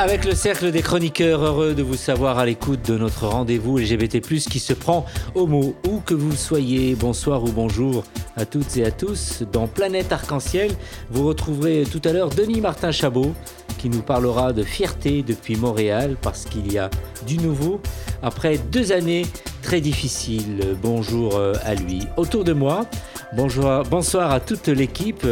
[0.00, 4.20] Avec le cercle des chroniqueurs, heureux de vous savoir à l'écoute de notre rendez-vous LGBT+,
[4.20, 5.74] qui se prend au mot.
[5.88, 8.04] Où que vous soyez, bonsoir ou bonjour
[8.36, 9.42] à toutes et à tous.
[9.52, 10.70] Dans Planète Arc-en-Ciel,
[11.10, 13.34] vous retrouverez tout à l'heure Denis Martin Chabot,
[13.76, 16.90] qui nous parlera de fierté depuis Montréal, parce qu'il y a
[17.26, 17.80] du nouveau
[18.22, 19.26] après deux années
[19.62, 20.76] très difficiles.
[20.80, 22.02] Bonjour euh, à lui.
[22.16, 22.86] Autour de moi,
[23.32, 25.26] bonsoir à toute l'équipe.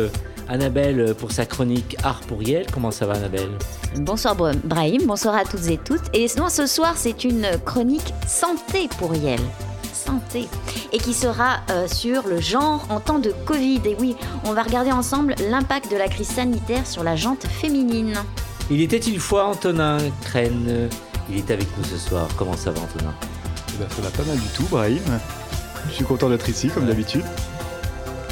[0.48, 2.66] Annabelle pour sa chronique Art pour Yel.
[2.72, 3.50] Comment ça va Annabelle?
[3.96, 6.02] Bonsoir Brahim, bonsoir à toutes et toutes.
[6.12, 9.40] Et sinon, ce soir, c'est une chronique santé pour Yel.
[9.92, 10.46] Santé.
[10.92, 13.80] Et qui sera euh, sur le genre en temps de Covid.
[13.86, 18.14] Et oui, on va regarder ensemble l'impact de la crise sanitaire sur la jante féminine.
[18.70, 20.88] Il était une fois Antonin Crène.
[21.28, 22.28] Il est avec nous ce soir.
[22.36, 23.14] Comment ça va Antonin?
[23.74, 25.02] Eh ben, Ça va pas mal du tout, Brahim.
[25.88, 27.24] Je suis content d'être ici, comme d'habitude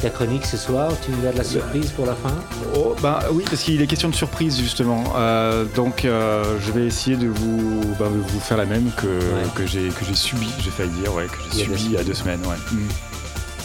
[0.01, 0.93] ta chronique ce soir.
[1.05, 2.35] Tu nous as de la surprise pour la fin
[2.77, 5.05] oh, bah, Oui, parce qu'il est question de surprise justement.
[5.17, 9.21] Euh, donc euh, je vais essayer de vous, bah, vous faire la même que,
[9.57, 12.41] que j'ai subi, j'ai failli dire, ouais, que j'ai subi il y a deux semaines.
[12.47, 12.57] Ouais.
[12.73, 12.89] Mm.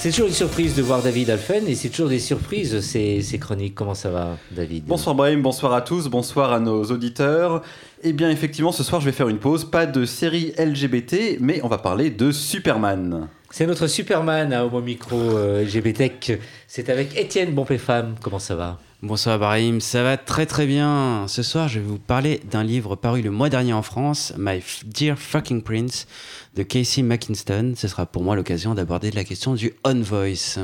[0.02, 3.38] C'est toujours une surprise de voir David Alphen et c'est toujours des surprises ces, ces,
[3.38, 3.76] chroniques.
[3.76, 4.86] Comment ça va, David?
[4.86, 7.62] Bonsoir Brahim, bonsoir à tous, bonsoir à nos auditeurs.
[8.02, 9.66] Eh bien, effectivement, ce soir, je vais faire une pause.
[9.66, 13.28] Pas de série LGBT, mais on va parler de Superman.
[13.52, 16.40] C'est notre Superman à Homo Micro euh, LGBT.
[16.68, 18.16] C'est avec Étienne Bonpé-Femme.
[18.22, 18.78] Comment ça va?
[19.02, 21.26] Bonsoir Barahim, ça va très très bien.
[21.28, 24.62] Ce soir, je vais vous parler d'un livre paru le mois dernier en France, My
[24.86, 26.06] Dear Fucking Prince,
[26.56, 27.74] de Casey McKinston.
[27.76, 30.60] Ce sera pour moi l'occasion d'aborder la question du on voice.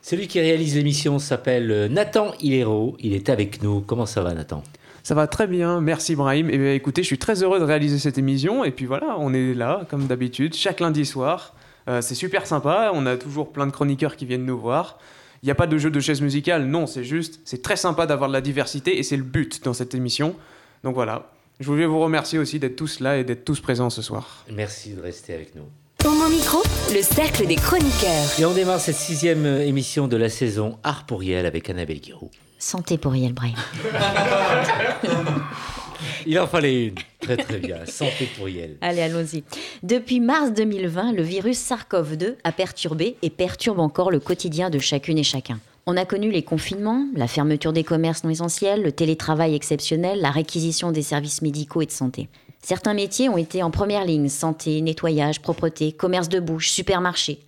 [0.00, 2.96] Celui qui réalise l'émission s'appelle euh, Nathan Hilero.
[2.98, 3.82] Il est avec nous.
[3.82, 4.62] Comment ça va, Nathan?
[5.02, 6.48] Ça va très bien, merci Brahim.
[6.48, 8.64] Et eh écoutez, je suis très heureux de réaliser cette émission.
[8.64, 11.54] Et puis voilà, on est là, comme d'habitude, chaque lundi soir.
[11.88, 14.98] Euh, c'est super sympa, on a toujours plein de chroniqueurs qui viennent nous voir.
[15.42, 18.06] Il n'y a pas de jeu de chaise musicale, non, c'est juste, c'est très sympa
[18.06, 20.36] d'avoir de la diversité et c'est le but dans cette émission.
[20.84, 24.02] Donc voilà, je voulais vous remercier aussi d'être tous là et d'être tous présents ce
[24.02, 24.44] soir.
[24.52, 25.64] Merci de rester avec nous.
[25.98, 28.38] Pour mon micro, le cercle des chroniqueurs.
[28.38, 32.30] Et on démarre cette sixième émission de la saison Art pour Yel avec Annabelle Guiraud.
[32.58, 33.54] Santé pour Yel Braille.
[36.26, 36.94] Il en fallait une.
[37.20, 37.84] Très très bien.
[37.86, 38.76] Santé pour Yel.
[38.80, 39.44] Allez, allons-y.
[39.82, 45.18] Depuis mars 2020, le virus SARS-CoV-2 a perturbé et perturbe encore le quotidien de chacune
[45.18, 45.60] et chacun.
[45.86, 50.30] On a connu les confinements, la fermeture des commerces non essentiels, le télétravail exceptionnel, la
[50.30, 52.28] réquisition des services médicaux et de santé.
[52.62, 57.40] Certains métiers ont été en première ligne santé, nettoyage, propreté, commerce de bouche, supermarché.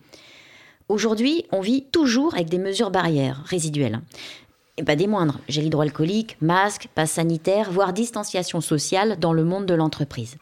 [0.88, 4.00] Aujourd'hui, on vit toujours avec des mesures barrières résiduelles.
[4.76, 9.66] Et pas des moindres, gel hydroalcoolique, masque, passe sanitaire, voire distanciation sociale dans le monde
[9.66, 10.36] de l'entreprise.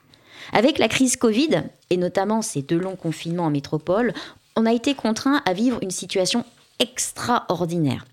[0.52, 4.14] Avec la crise Covid, et notamment ces deux longs confinements en métropole,
[4.56, 6.44] on a été contraint à vivre une situation
[6.78, 8.06] extraordinaire,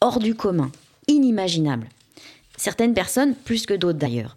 [0.00, 0.70] hors du commun,
[1.08, 1.88] inimaginable.
[2.56, 4.36] Certaines personnes plus que d'autres d'ailleurs.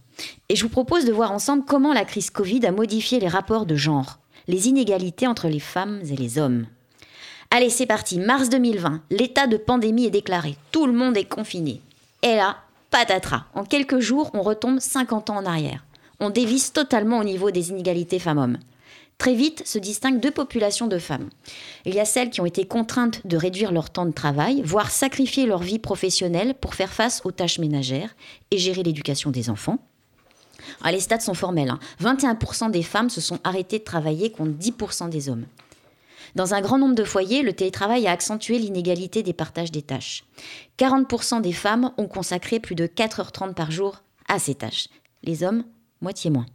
[0.49, 3.65] Et je vous propose de voir ensemble comment la crise Covid a modifié les rapports
[3.65, 6.67] de genre, les inégalités entre les femmes et les hommes.
[7.55, 11.81] Allez, c'est parti, mars 2020, l'état de pandémie est déclaré, tout le monde est confiné.
[12.23, 12.57] Et là,
[12.89, 15.85] patatras, en quelques jours, on retombe 50 ans en arrière.
[16.19, 18.57] On dévisse totalement au niveau des inégalités femmes-hommes.
[19.19, 21.29] Très vite se distinguent deux populations de femmes.
[21.85, 24.89] Il y a celles qui ont été contraintes de réduire leur temps de travail, voire
[24.89, 28.15] sacrifier leur vie professionnelle pour faire face aux tâches ménagères
[28.49, 29.77] et gérer l'éducation des enfants.
[30.81, 31.71] Ah, les stats sont formels.
[32.01, 32.69] 21% hein.
[32.69, 35.45] des femmes se sont arrêtées de travailler contre 10% des hommes.
[36.35, 40.23] Dans un grand nombre de foyers, le télétravail a accentué l'inégalité des partages des tâches.
[40.79, 44.87] 40% des femmes ont consacré plus de 4h30 par jour à ces tâches.
[45.21, 45.63] Les hommes,
[46.01, 46.47] moitié moins.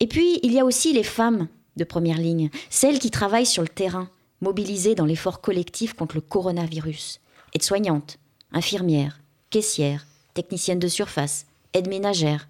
[0.00, 3.62] Et puis, il y a aussi les femmes de première ligne, celles qui travaillent sur
[3.62, 4.10] le terrain,
[4.40, 7.20] mobilisées dans l'effort collectif contre le coronavirus.
[7.54, 8.18] Aides-soignantes,
[8.52, 9.20] infirmières,
[9.50, 12.48] caissières, techniciennes de surface, aides ménagères,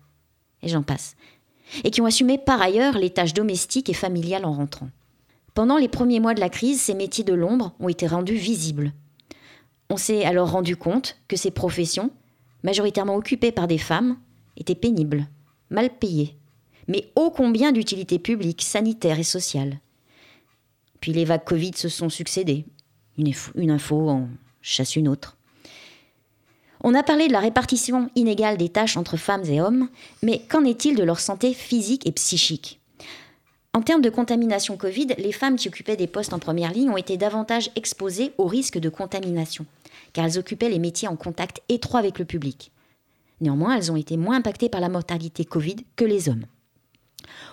[0.62, 1.14] et j'en passe.
[1.84, 4.88] Et qui ont assumé par ailleurs les tâches domestiques et familiales en rentrant.
[5.56, 8.92] Pendant les premiers mois de la crise, ces métiers de l'ombre ont été rendus visibles.
[9.88, 12.10] On s'est alors rendu compte que ces professions,
[12.62, 14.18] majoritairement occupées par des femmes,
[14.58, 15.26] étaient pénibles,
[15.70, 16.36] mal payées,
[16.88, 19.80] mais ô combien d'utilité publique, sanitaire et sociale.
[21.00, 22.66] Puis les vagues Covid se sont succédées.
[23.16, 24.28] Une, info en
[24.60, 25.38] chasse une autre.
[26.82, 29.88] On a parlé de la répartition inégale des tâches entre femmes et hommes,
[30.22, 32.78] mais qu'en est-il de leur santé physique et psychique?
[33.76, 36.96] En termes de contamination Covid, les femmes qui occupaient des postes en première ligne ont
[36.96, 39.66] été davantage exposées au risque de contamination,
[40.14, 42.72] car elles occupaient les métiers en contact étroit avec le public.
[43.42, 46.46] Néanmoins, elles ont été moins impactées par la mortalité Covid que les hommes.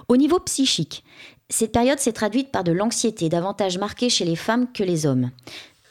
[0.07, 1.03] Au niveau psychique,
[1.49, 5.29] cette période s'est traduite par de l'anxiété davantage marquée chez les femmes que les hommes.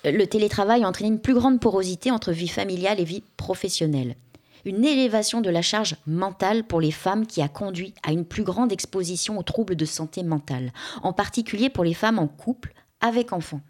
[0.02, 4.16] Le télétravail a entraîné une plus grande porosité entre vie familiale et vie professionnelle
[4.64, 8.44] une élévation de la charge mentale pour les femmes qui a conduit à une plus
[8.44, 10.72] grande exposition aux troubles de santé mentale,
[11.02, 13.60] en particulier pour les femmes en couple avec enfants.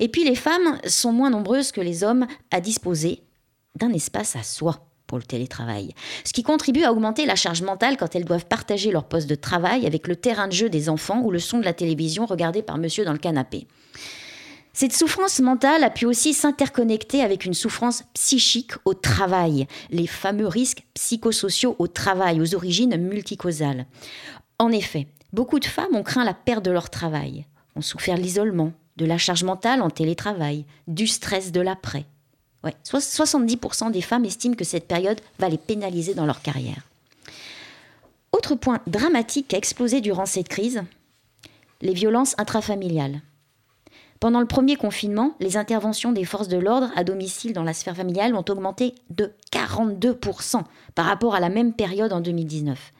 [0.00, 3.22] Et puis les femmes sont moins nombreuses que les hommes à disposer
[3.76, 7.96] d'un espace à soi pour le télétravail, ce qui contribue à augmenter la charge mentale
[7.96, 11.22] quand elles doivent partager leur poste de travail avec le terrain de jeu des enfants
[11.22, 13.66] ou le son de la télévision regardé par monsieur dans le canapé.
[14.80, 20.46] Cette souffrance mentale a pu aussi s'interconnecter avec une souffrance psychique au travail, les fameux
[20.46, 23.86] risques psychosociaux au travail, aux origines multicausales.
[24.60, 27.44] En effet, beaucoup de femmes ont craint la perte de leur travail,
[27.74, 32.04] ont souffert de l'isolement, de la charge mentale en télétravail, du stress de l'après.
[32.62, 36.86] Ouais, 70% des femmes estiment que cette période va les pénaliser dans leur carrière.
[38.30, 40.84] Autre point dramatique qui a explosé durant cette crise,
[41.80, 43.22] les violences intrafamiliales.
[44.20, 47.96] Pendant le premier confinement, les interventions des forces de l'ordre à domicile dans la sphère
[47.96, 50.62] familiale ont augmenté de 42%
[50.94, 52.92] par rapport à la même période en 2019.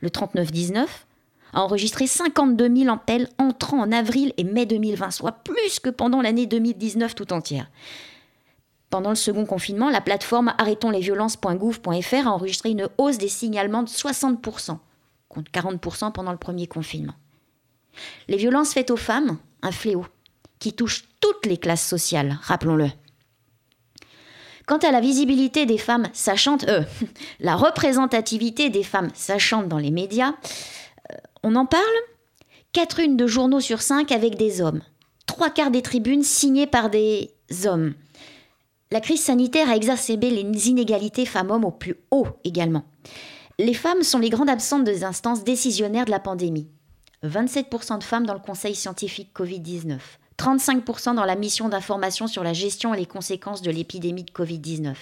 [0.00, 1.06] Le 3919
[1.54, 6.20] a enregistré 52 000 appels entrant en avril et mai 2020, soit plus que pendant
[6.20, 7.70] l'année 2019 tout entière.
[8.90, 14.76] Pendant le second confinement, la plateforme arrêtonslesviolences.gouv.fr a enregistré une hausse des signalements de 60%,
[15.30, 17.14] contre 40% pendant le premier confinement.
[18.28, 20.04] Les violences faites aux femmes, un fléau
[20.62, 22.88] qui touche toutes les classes sociales, rappelons-le.
[24.64, 26.84] Quant à la visibilité des femmes sachantes, euh,
[27.40, 30.34] la représentativité des femmes sachantes dans les médias,
[31.10, 31.82] euh, on en parle
[32.70, 34.80] Quatre unes de journaux sur cinq avec des hommes.
[35.26, 37.34] Trois quarts des tribunes signées par des
[37.66, 37.94] hommes.
[38.90, 42.84] La crise sanitaire a exacerbé les inégalités femmes-hommes au plus haut également.
[43.58, 46.68] Les femmes sont les grandes absentes des instances décisionnaires de la pandémie.
[47.24, 49.98] 27% de femmes dans le conseil scientifique Covid-19.
[50.38, 54.94] 35% dans la mission d'information sur la gestion et les conséquences de l'épidémie de Covid-19.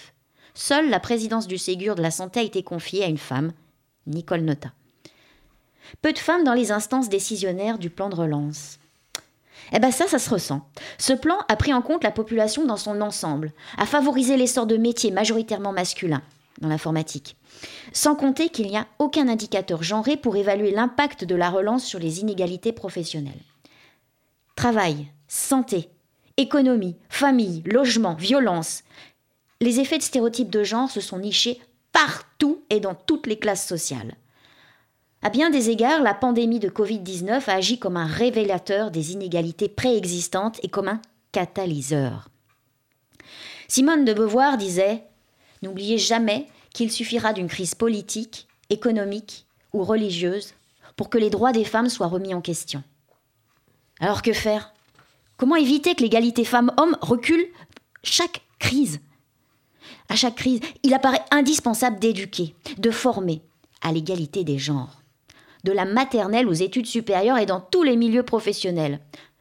[0.55, 3.53] Seule la présidence du Ségur de la Santé a été confiée à une femme,
[4.07, 4.73] Nicole Nota.
[6.03, 8.79] Peu de femmes dans les instances décisionnaires du plan de relance.
[9.73, 10.67] Eh bien ça, ça se ressent.
[10.99, 14.77] Ce plan a pris en compte la population dans son ensemble, a favorisé l'essor de
[14.77, 16.23] métiers majoritairement masculins
[16.61, 17.37] dans l'informatique.
[17.93, 21.99] Sans compter qu'il n'y a aucun indicateur genré pour évaluer l'impact de la relance sur
[21.99, 23.33] les inégalités professionnelles.
[24.57, 25.89] Travail, santé,
[26.37, 28.83] économie, famille, logement, violence.
[29.61, 31.61] Les effets de stéréotypes de genre se sont nichés
[31.93, 34.17] partout et dans toutes les classes sociales.
[35.23, 39.69] À bien des égards, la pandémie de Covid-19 a agi comme un révélateur des inégalités
[39.69, 41.01] préexistantes et comme un
[41.31, 42.29] catalyseur.
[43.69, 45.05] Simone de Beauvoir disait
[45.63, 50.55] N'oubliez jamais qu'il suffira d'une crise politique, économique ou religieuse
[50.97, 52.83] pour que les droits des femmes soient remis en question.
[54.01, 54.73] Alors que faire?
[55.41, 57.47] Comment éviter que l'égalité femmes-hommes recule
[58.03, 59.01] chaque crise?
[60.11, 63.41] À chaque crise, il apparaît indispensable d'éduquer, de former
[63.81, 65.01] à l'égalité des genres.
[65.65, 69.01] De la maternelle aux études supérieures et dans tous les milieux professionnels.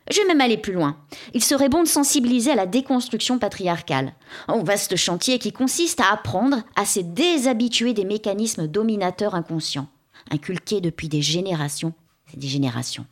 [0.10, 0.96] Je vais même aller plus loin.
[1.34, 4.13] Il serait bon de sensibiliser à la déconstruction patriarcale.
[4.48, 9.89] Un vaste chantier qui consiste à apprendre à se déshabituer des mécanismes dominateurs inconscients,
[10.32, 11.94] inculqués depuis des générations
[12.34, 13.06] et des générations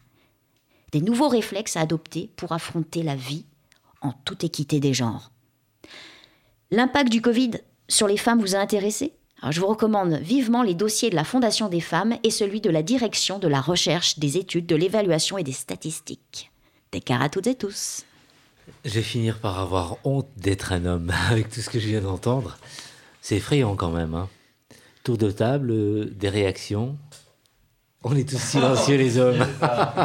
[0.91, 3.45] des nouveaux réflexes à adopter pour affronter la vie
[4.01, 5.31] en toute équité des genres.
[6.71, 7.51] L'impact du Covid
[7.87, 9.13] sur les femmes vous a intéressé?
[9.49, 12.81] Je vous recommande vivement les dossiers de la Fondation des femmes et celui de la
[12.81, 16.51] direction de la recherche, des études, de l'évaluation et des statistiques.
[16.91, 18.03] Des à toutes et tous.
[18.83, 22.01] Je vais finir par avoir honte d'être un homme avec tout ce que je viens
[22.01, 22.57] d'entendre.
[23.21, 24.15] C'est effrayant quand même.
[24.15, 24.27] Hein.
[25.03, 26.97] Tour de table, euh, des réactions.
[28.03, 29.43] On est tous silencieux les hommes.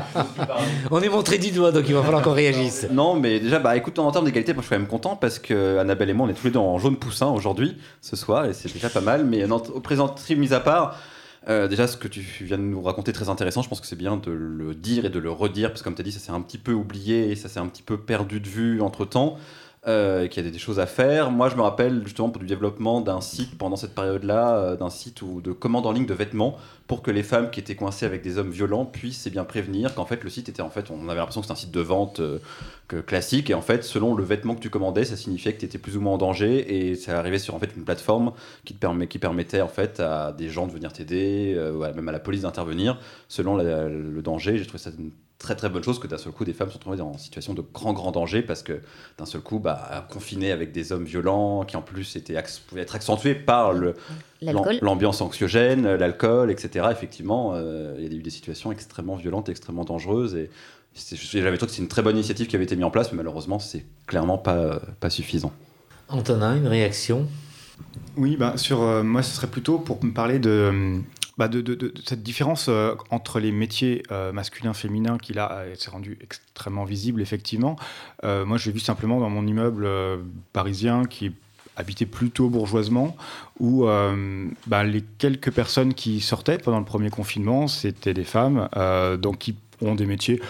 [0.91, 2.87] on est montré du doigt, donc il va falloir qu'on réagisse.
[2.91, 5.39] Non, mais déjà, bah écoute, en termes d'égalité, moi je suis quand même content parce
[5.39, 8.47] que Annabelle et moi, on est tous les deux en jaune poussin aujourd'hui, ce soir,
[8.47, 9.27] et c'est déjà pas mal.
[9.27, 10.97] Mais au présent mis à part,
[11.49, 13.63] euh, déjà, ce que tu viens de nous raconter très intéressant.
[13.63, 15.95] Je pense que c'est bien de le dire et de le redire, parce que comme
[15.95, 17.99] tu as dit, ça s'est un petit peu oublié et ça s'est un petit peu
[17.99, 19.37] perdu de vue entre temps.
[19.89, 21.31] Euh, qu'il y a des choses à faire.
[21.31, 24.91] Moi, je me rappelle justement pour du développement d'un site pendant cette période-là, euh, d'un
[24.91, 28.07] site ou de commande en ligne de vêtements pour que les femmes qui étaient coincées
[28.07, 30.91] avec des hommes violents puissent eh bien prévenir qu'en fait le site était en fait,
[30.91, 32.39] on avait l'impression que c'était un site de vente euh,
[32.87, 35.65] que, classique et en fait selon le vêtement que tu commandais, ça signifiait que tu
[35.65, 38.33] étais plus ou moins en danger et ça arrivait sur en fait une plateforme
[38.65, 42.43] qui permettait en fait à des gens de venir t'aider, euh, même à la police
[42.43, 42.99] d'intervenir
[43.29, 44.59] selon le danger.
[44.59, 45.13] J'ai trouvé ça une
[45.43, 47.63] très très bonne chose que d'un seul coup des femmes se trouvent en situation de
[47.63, 48.81] grand grand danger parce que
[49.19, 52.95] d'un seul coup bah, confinées avec des hommes violents qui en plus étaient pouvaient être
[52.95, 53.95] accentués par le
[54.41, 56.87] l'ambiance anxiogène, l'alcool, etc.
[56.91, 60.51] Effectivement, euh, il y a eu des situations extrêmement violentes, extrêmement dangereuses et
[60.95, 63.19] j'avais trouvé que c'est une très bonne initiative qui avait été mise en place, mais
[63.19, 65.53] malheureusement c'est clairement pas pas suffisant.
[66.09, 67.27] Antonin, une réaction?
[68.17, 71.03] Oui, bah, sur euh, moi ce serait plutôt pour me parler de
[71.39, 71.49] bah
[72.05, 77.23] cette différence euh, entre les métiers euh, masculins féminins qui là s'est rendu extrêmement visible
[77.23, 77.77] effectivement.
[78.25, 79.89] Euh, moi, j'ai vu simplement dans mon immeuble
[80.53, 81.33] parisien qui est
[81.77, 83.17] habité plutôt bourgeoisement,
[83.59, 83.87] où
[84.67, 88.69] bah, les quelques personnes qui sortaient pendant le premier confinement, c'était des femmes,
[89.19, 90.41] donc qui ont des métiers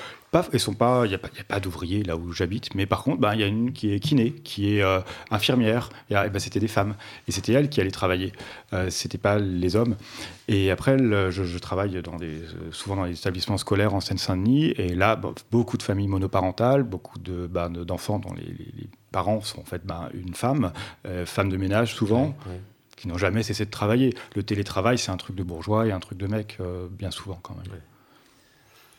[0.53, 3.21] et sont pas, il n'y a pas, pas d'ouvriers là où j'habite, mais par contre,
[3.21, 6.61] ben, il y a une qui est kiné, qui est euh, infirmière, et, ben, c'était
[6.61, 6.95] des femmes,
[7.29, 8.33] et c'était elles qui allaient travailler,
[8.73, 9.97] euh, c'était pas les hommes.
[10.49, 14.95] Et après, je, travaille dans des, euh, souvent dans les établissements scolaires en Seine-Saint-Denis, et
[14.95, 15.21] là,
[15.51, 20.09] beaucoup de familles monoparentales, beaucoup de, ben, d'enfants dont les, parents sont en fait ben,
[20.15, 20.73] une femme,
[21.07, 22.35] euh, femme de ménage souvent.
[22.97, 24.15] qui n'ont jamais cessé de travailler.
[24.37, 26.59] Le télétravail, c'est un truc de bourgeois et un truc de mec,
[26.93, 27.81] bien souvent quand même.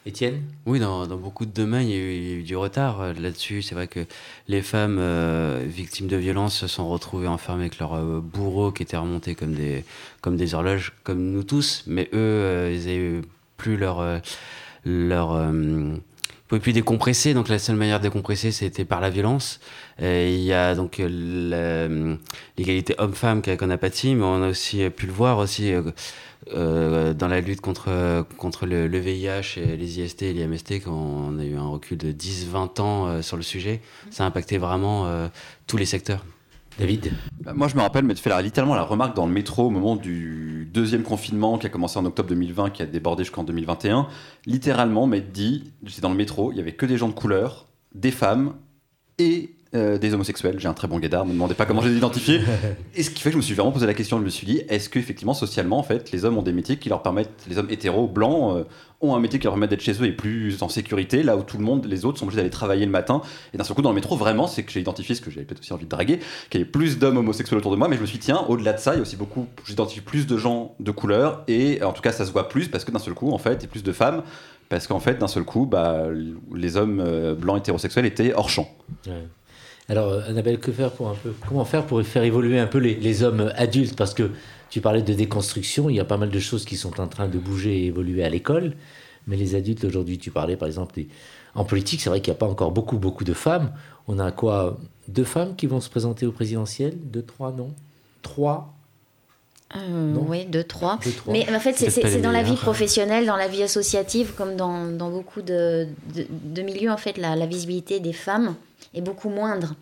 [0.06, 3.62] Étienne Oui, dans, beaucoup de domaines, il y, a eu, du retard euh, là-dessus.
[3.62, 4.06] C'est vrai que
[4.50, 8.84] les femmes euh, victimes de violences se sont retrouvées enfermées avec leurs euh, bourreaux qui
[8.84, 9.86] étaient remontés comme des,
[10.20, 11.86] comme des horloges, comme nous tous.
[11.88, 13.22] Mais eux, ils n'avaient
[13.56, 14.22] plus leur.
[14.84, 15.52] leur
[16.46, 19.62] ils pouvaient plus décompresser, donc la seule manière de décompresser, c'était par la violence.
[20.00, 20.98] il y a donc
[22.58, 25.74] l'égalité homme-femme qu'on a pâti, mais on a aussi pu le voir aussi
[26.52, 31.40] euh, dans la lutte contre, contre le, VIH et les IST et l'IMST, quand on
[31.40, 35.08] a eu un recul de 10-20 ans euh, sur le sujet, ça a impacté vraiment
[35.08, 35.28] euh,
[35.68, 36.26] tous les secteurs.
[36.80, 39.68] David bah, Moi, je me rappelle mais tu fais littéralement la remarque dans le métro
[39.68, 43.44] au moment du deuxième confinement qui a commencé en octobre 2020, qui a débordé jusqu'en
[43.44, 44.08] 2021.
[44.46, 47.68] Littéralement, mais dit, j'étais dans le métro, il y avait que des gens de couleur,
[47.94, 48.56] des femmes
[49.20, 50.60] et euh, des homosexuels.
[50.60, 52.42] J'ai un très bon guédard, ne me demandez pas comment je les identifier.
[52.96, 54.46] Et ce qui fait que je me suis vraiment posé la question, je me suis
[54.46, 57.58] dit, est-ce qu'effectivement, socialement, en fait, les hommes ont des métiers qui leur permettent, les
[57.58, 58.63] hommes hétéros, blancs, euh,
[59.01, 61.44] ont un métier qui leur permet d'être chez eux et plus en sécurité, là où
[61.44, 63.22] tout le monde, les autres, sont obligés d'aller travailler le matin?
[63.53, 65.46] Et d'un seul coup, dans le métro, vraiment, c'est que j'ai identifié ce que j'avais
[65.46, 67.98] peut-être aussi envie de draguer, qu'il y avait plus d'hommes homosexuels autour de moi, mais
[67.98, 70.27] je me suis dit, tiens, au-delà de ça, il y a aussi beaucoup, j'identifie plus
[70.27, 73.00] de gens de couleur, et en tout cas, ça se voit plus parce que d'un
[73.00, 74.24] seul coup, en fait, il y a plus de femmes
[74.70, 76.08] parce qu'en fait, d'un seul coup, bah,
[76.53, 78.68] les hommes euh, blancs hétérosexuels étaient hors champ.
[79.90, 82.78] Alors, euh, Annabelle, que faire pour un peu, comment faire pour faire évoluer un peu
[82.78, 83.96] les, hommes adultes?
[83.96, 84.32] Parce que
[84.70, 87.28] tu parlais de déconstruction, il y a pas mal de choses qui sont en train
[87.28, 88.74] de bouger et évoluer à l'école.
[89.28, 91.02] Mais les adultes aujourd'hui, tu parlais par exemple
[91.56, 93.72] en politique, c'est vrai qu'il n'y a pas encore beaucoup, beaucoup de femmes.
[94.08, 94.78] On a quoi?
[95.08, 96.98] Deux femmes qui vont se présenter au présidentiel?
[97.04, 97.74] Deux, trois, non?
[98.22, 98.74] Trois?
[99.75, 101.00] Euh, oui, deux, trois.
[101.27, 105.10] Mais en fait, c'est dans la vie professionnelle, dans la vie associative, comme dans, dans
[105.10, 108.56] beaucoup de, de, milieux, en fait, la, la, visibilité des femmes
[108.94, 109.74] est beaucoup moindre.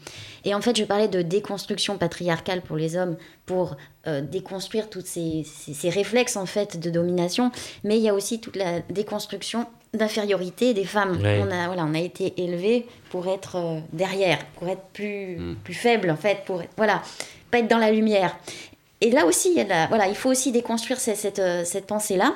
[0.45, 3.75] Et en fait, je parlais de déconstruction patriarcale pour les hommes, pour
[4.07, 7.51] euh, déconstruire tous ces, ces, réflexes, en fait, de domination.
[7.83, 11.19] Mais il y a aussi toute la déconstruction d'infériorité des femmes.
[11.21, 15.55] On, a, voilà, on a été élevés pour être euh, derrière, pour être plus, mm.
[15.63, 17.01] plus faible, en fait, pour voilà,
[17.51, 18.37] pas être dans la lumière.
[19.01, 21.87] Et là aussi, il, y a voilà, il faut aussi déconstruire cette, cette, euh, cette
[21.87, 22.35] pensée-là.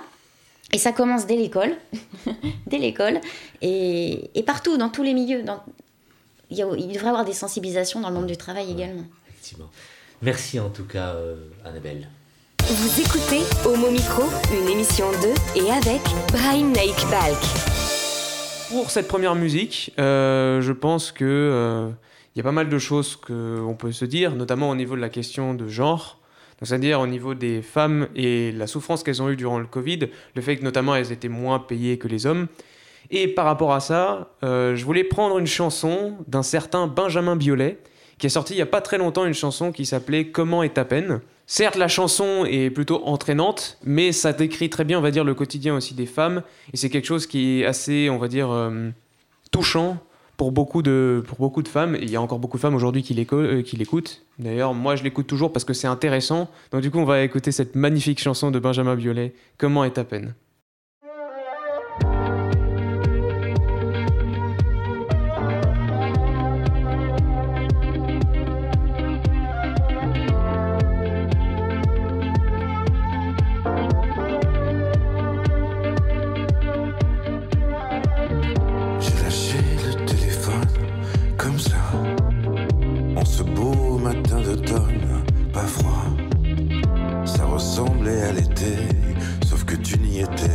[0.73, 1.75] Et ça commence dès l'école,
[2.67, 3.21] dès l'école,
[3.61, 5.43] et, et, partout, dans tous les milieux.
[5.43, 5.63] Dans,
[6.49, 9.03] il, y a, il, devrait y avoir des sensibilisations dans le monde du travail également.
[9.29, 9.69] Effectivement.
[10.23, 12.09] Merci en tout cas, euh, Annabelle.
[12.63, 17.37] Vous écoutez Homo Micro, une émission de et avec Brian Naik Balk.
[18.69, 21.93] Pour cette première musique, euh, je pense que
[22.33, 25.01] il y a pas mal de choses qu'on peut se dire, notamment au niveau de
[25.01, 26.17] la question de genre
[26.61, 29.99] c'est-à-dire au niveau des femmes et la souffrance qu'elles ont eue durant le Covid,
[30.35, 32.47] le fait que notamment elles étaient moins payées que les hommes.
[33.11, 37.77] Et par rapport à ça, euh, je voulais prendre une chanson d'un certain Benjamin Biolay,
[38.17, 40.75] qui a sorti il n'y a pas très longtemps une chanson qui s'appelait Comment est
[40.75, 45.11] ta peine Certes, la chanson est plutôt entraînante, mais ça décrit très bien, on va
[45.11, 46.41] dire, le quotidien aussi des femmes,
[46.73, 48.89] et c'est quelque chose qui est assez, on va dire, euh,
[49.51, 49.99] touchant
[50.37, 51.97] pour beaucoup de, pour beaucoup de femmes.
[52.01, 54.23] il y a encore beaucoup de femmes aujourd'hui qui euh, l'écoutent.
[54.39, 56.49] D'ailleurs, moi, je l'écoute toujours parce que c'est intéressant.
[56.71, 60.03] Donc, du coup, on va écouter cette magnifique chanson de Benjamin Biolay, Comment est ta
[60.03, 60.33] peine?
[90.15, 90.54] Que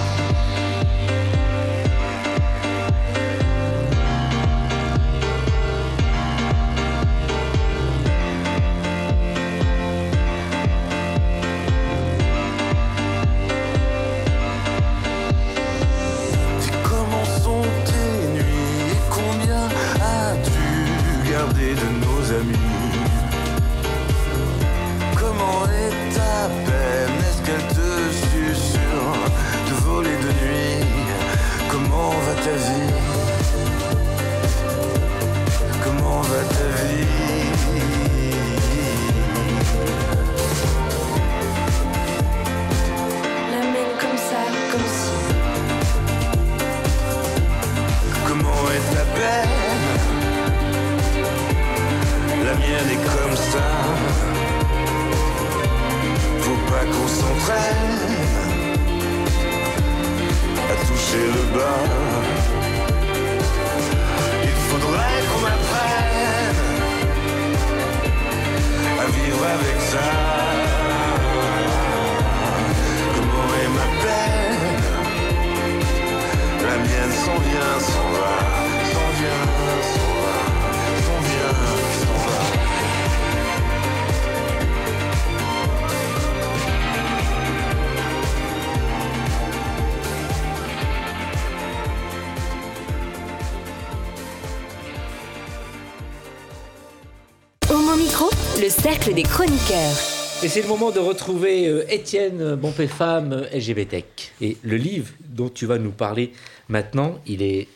[98.61, 99.97] Le cercle des chroniqueurs.
[100.43, 104.05] Et c'est le moment de retrouver euh, Étienne Bonpé-Femme euh, LGBT.
[104.39, 106.31] Et le livre dont tu vas nous parler
[106.69, 107.67] maintenant, il est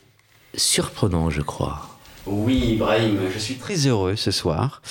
[0.54, 1.90] surprenant, je crois.
[2.28, 4.84] Oui, Ibrahim, je suis très heureux ce soir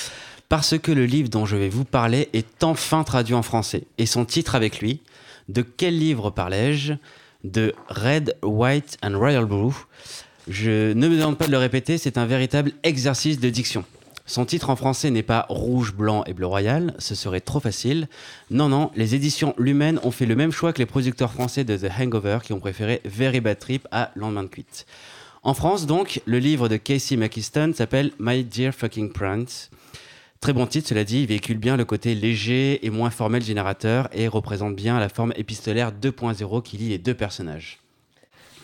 [0.48, 4.06] parce que le livre dont je vais vous parler est enfin traduit en français et
[4.06, 5.00] son titre avec lui.
[5.48, 6.94] De quel livre parlais-je
[7.44, 9.74] De Red, White and Royal Blue.
[10.48, 13.84] Je ne me demande pas de le répéter, c'est un véritable exercice de diction.
[14.26, 18.08] Son titre en français n'est pas Rouge, Blanc et Bleu Royal, ce serait trop facile.
[18.50, 21.76] Non, non, les éditions Lumen ont fait le même choix que les producteurs français de
[21.76, 24.86] The Hangover qui ont préféré Very Bad Trip à Lendemain de cuite.
[25.42, 29.70] En France, donc, le livre de Casey McKiston s'appelle My Dear Fucking Prince.
[30.40, 33.52] Très bon titre, cela dit, il véhicule bien le côté léger et moins formel du
[33.52, 37.83] narrateur et représente bien la forme épistolaire 2.0 qui lie les deux personnages.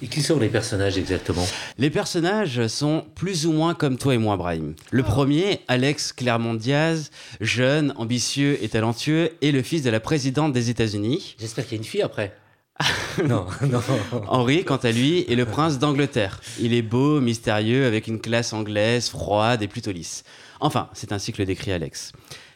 [0.03, 1.47] Et qui sont les personnages exactement?
[1.77, 4.75] Les personnages sont plus ou moins comme toi et moi, Brahim.
[4.91, 7.11] Le premier, Alex Clermont Diaz,
[7.41, 11.37] jeune, ambitieux et talentueux, est le fils de la présidente des États-Unis.
[11.39, 12.35] J'espère qu'il y a une fille après.
[13.29, 13.83] non, non.
[14.27, 16.41] Henri, quant à lui, est le prince d'Angleterre.
[16.59, 20.25] Il est beau, mystérieux, avec une classe anglaise froide et plutôt lisse.
[20.61, 22.13] Enfin, c'est ainsi que le décrit Alex.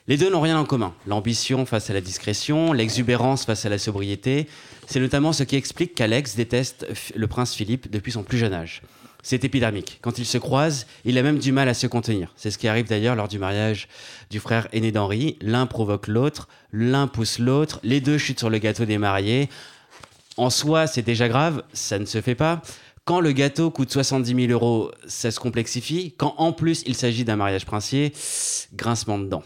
[0.06, 0.92] Les deux n'ont rien en commun.
[1.06, 4.48] L'ambition face à la discrétion, l'exubérance face à la sobriété.
[4.86, 8.82] C'est notamment ce qui explique qu'Alex déteste le prince Philippe depuis son plus jeune âge.
[9.22, 9.98] C'est épidermique.
[10.02, 12.32] Quand ils se croisent, il a même du mal à se contenir.
[12.36, 13.88] C'est ce qui arrive d'ailleurs lors du mariage
[14.28, 15.38] du frère aîné d'Henri.
[15.40, 19.48] L'un provoque l'autre, l'un pousse l'autre, les deux chutent sur le gâteau des mariés.
[20.36, 22.60] En soi, c'est déjà grave, ça ne se fait pas.
[23.06, 26.12] Quand le gâteau coûte 70 000 euros, ça se complexifie.
[26.18, 28.12] Quand en plus il s'agit d'un mariage princier,
[28.74, 29.44] grincement de dents.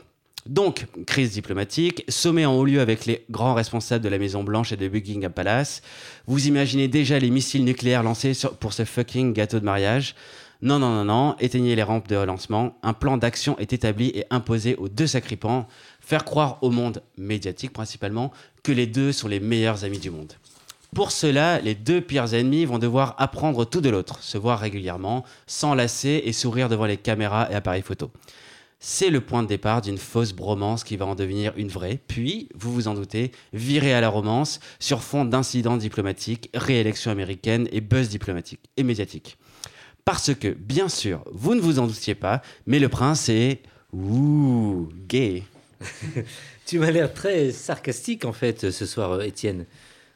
[0.48, 4.72] Donc, crise diplomatique, sommet en haut lieu avec les grands responsables de la Maison Blanche
[4.72, 5.82] et de Buckingham Palace.
[6.26, 10.14] Vous imaginez déjà les missiles nucléaires lancés pour ce fucking gâteau de mariage.
[10.62, 12.78] Non, non, non, non, éteignez les rampes de relancement.
[12.82, 15.68] Un plan d'action est établi et imposé aux deux sacripants.
[16.00, 18.32] Faire croire au monde médiatique principalement
[18.62, 20.32] que les deux sont les meilleurs amis du monde.
[20.94, 25.26] Pour cela, les deux pires ennemis vont devoir apprendre tout de l'autre, se voir régulièrement,
[25.46, 28.10] s'enlacer et sourire devant les caméras et appareils photo.
[28.80, 32.48] C'est le point de départ d'une fausse bromance qui va en devenir une vraie, puis,
[32.54, 37.80] vous vous en doutez, virer à la romance sur fond d'incidents diplomatiques, réélection américaine et
[37.80, 39.36] buzz diplomatique et médiatique.
[40.04, 43.62] Parce que, bien sûr, vous ne vous en doutiez pas, mais le prince est...
[43.92, 45.42] Ouh, gay.
[46.66, 49.64] Tu m'as l'air très sarcastique en fait ce soir, euh, Étienne.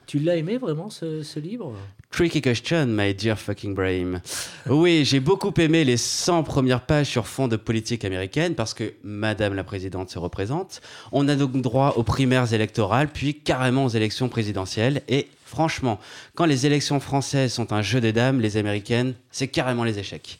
[0.06, 1.74] Tu l'as aimé vraiment ce, ce livre?
[2.12, 4.20] Tricky question, my dear fucking Brahim.
[4.68, 8.92] Oui, j'ai beaucoup aimé les 100 premières pages sur fond de politique américaine parce que
[9.02, 10.82] Madame la Présidente se représente.
[11.10, 15.00] On a donc droit aux primaires électorales, puis carrément aux élections présidentielles.
[15.08, 15.98] Et franchement,
[16.34, 20.38] quand les élections françaises sont un jeu de dames, les américaines, c'est carrément les échecs.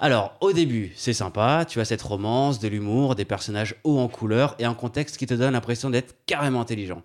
[0.00, 4.08] Alors, au début, c'est sympa, tu as cette romance, de l'humour, des personnages hauts en
[4.08, 7.00] couleur et un contexte qui te donne l'impression d'être carrément intelligent.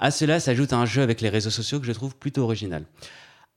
[0.00, 2.82] À cela s'ajoute un jeu avec les réseaux sociaux que je trouve plutôt original.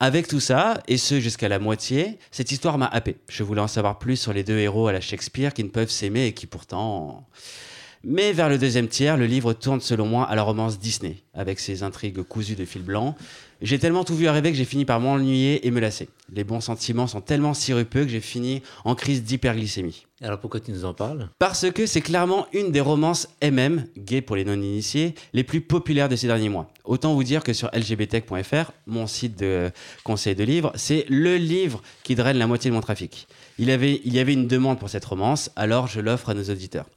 [0.04, 3.18] Avec tout ça, et ce jusqu'à la moitié, cette histoire m'a happé.
[3.30, 5.92] Je voulais en savoir plus sur les deux héros à la Shakespeare qui ne peuvent
[5.92, 7.28] s'aimer et qui pourtant...
[8.04, 11.60] Mais vers le deuxième tiers, le livre tourne selon moi à la romance Disney, avec
[11.60, 13.16] ses intrigues cousues de fil blanc.
[13.62, 16.10] J'ai tellement tout vu arriver que j'ai fini par m'ennuyer et me lasser.
[16.34, 20.08] Les bons sentiments sont tellement sirupeux que j'ai fini en crise d'hyperglycémie.
[20.24, 21.30] Alors pourquoi tu nous en parles?
[21.38, 26.10] Parce que c'est clairement une des romances MM, gay pour les non-initiés, les plus populaires
[26.10, 26.72] de ces derniers mois.
[26.86, 29.70] Autant vous dire que sur lgbtech.fr, mon site de
[30.04, 33.28] conseil de livres, c'est le livre qui draine la moitié de mon trafic.
[33.60, 36.46] Il, avait, il y avait une demande pour cette romance, alors je l'offre à nos
[36.46, 36.88] auditeurs.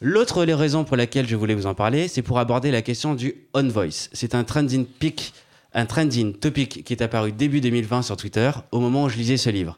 [0.00, 3.36] L'autre raison pour laquelle je voulais vous en parler, c'est pour aborder la question du
[3.54, 4.08] on voice.
[4.12, 5.32] C'est un trending pic,
[5.74, 9.36] un trending topic qui est apparu début 2020 sur Twitter, au moment où je lisais
[9.36, 9.76] ce livre.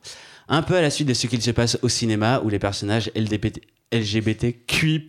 [0.49, 3.11] Un peu à la suite de ce qu'il se passe au cinéma, où les personnages
[3.17, 5.05] LGBTQI+,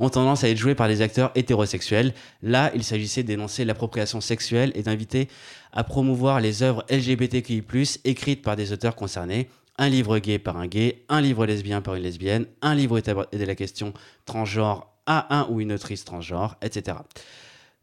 [0.00, 2.14] ont tendance à être joués par des acteurs hétérosexuels.
[2.42, 5.28] Là, il s'agissait dénoncer l'appropriation sexuelle et d'inviter
[5.72, 7.62] à promouvoir les œuvres LGBTQI+,
[8.04, 9.48] écrites par des auteurs concernés.
[9.78, 13.44] Un livre gay par un gay, un livre lesbien par une lesbienne, un livre de
[13.44, 13.92] la question
[14.24, 16.98] transgenre à un ou une autrice transgenre, etc.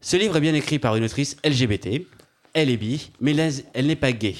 [0.00, 2.06] Ce livre est bien écrit par une autrice LGBT.
[2.52, 3.36] Elle est bi, mais
[3.74, 4.34] elle n'est pas gay.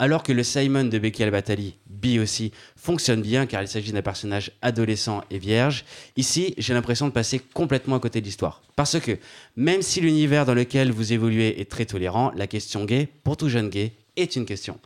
[0.00, 4.02] Alors que le Simon de Becky Albatali, bi aussi, fonctionne bien car il s'agit d'un
[4.02, 5.84] personnage adolescent et vierge,
[6.16, 8.60] ici j'ai l'impression de passer complètement à côté de l'histoire.
[8.74, 9.18] Parce que
[9.56, 13.48] même si l'univers dans lequel vous évoluez est très tolérant, la question gay, pour tout
[13.48, 14.80] jeune gay, est une question.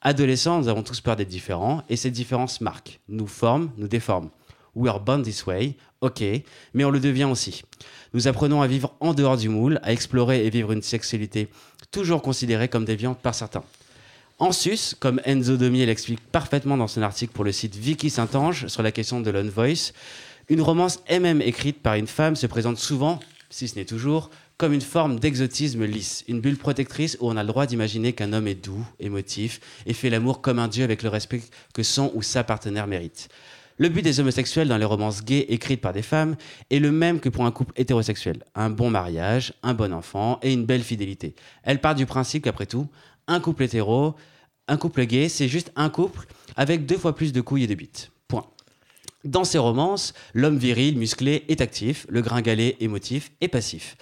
[0.00, 4.30] Adolescents, nous avons tous peur d'être différents et cette différence marque, nous forme, nous déforme.
[4.74, 6.22] We are born this way, ok,
[6.72, 7.62] mais on le devient aussi.
[8.14, 11.48] Nous apprenons à vivre en dehors du moule, à explorer et vivre une sexualité
[11.92, 13.62] toujours considérée comme déviante par certains.
[14.38, 18.66] En sus, comme Enzo Domier l'explique parfaitement dans son article pour le site Vicky Saint-Ange
[18.66, 19.92] sur la question de l'on voice,
[20.48, 24.72] une romance MM écrite par une femme se présente souvent, si ce n'est toujours, comme
[24.72, 28.48] une forme d'exotisme lisse, une bulle protectrice où on a le droit d'imaginer qu'un homme
[28.48, 31.42] est doux, émotif et fait l'amour comme un dieu avec le respect
[31.74, 33.28] que son ou sa partenaire mérite.
[33.78, 36.36] Le but des homosexuels dans les romances gays écrites par des femmes
[36.70, 38.44] est le même que pour un couple hétérosexuel.
[38.54, 41.34] Un bon mariage, un bon enfant et une belle fidélité.
[41.62, 42.86] Elle part du principe qu'après tout,
[43.26, 44.14] un couple hétéro,
[44.68, 47.74] un couple gay, c'est juste un couple avec deux fois plus de couilles et de
[47.74, 48.10] bites.
[48.28, 48.46] Point.
[49.24, 53.96] Dans ces romances, l'homme viril, musclé est actif, le gringalet émotif est passif.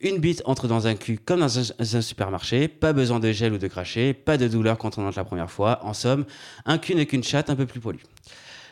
[0.00, 3.58] Une bite entre dans un cul comme dans un, supermarché, pas besoin de gel ou
[3.58, 5.78] de cracher, pas de douleur quand on entre la première fois.
[5.84, 6.24] En somme,
[6.64, 8.00] un cul n'est qu'une chatte un peu plus poilue.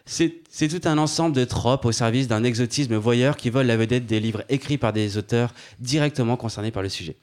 [0.06, 4.06] C'est tout un ensemble de tropes au service d'un exotisme voyeur qui vole la vedette
[4.06, 7.16] des livres écrits par des auteurs directement concernés par le sujet.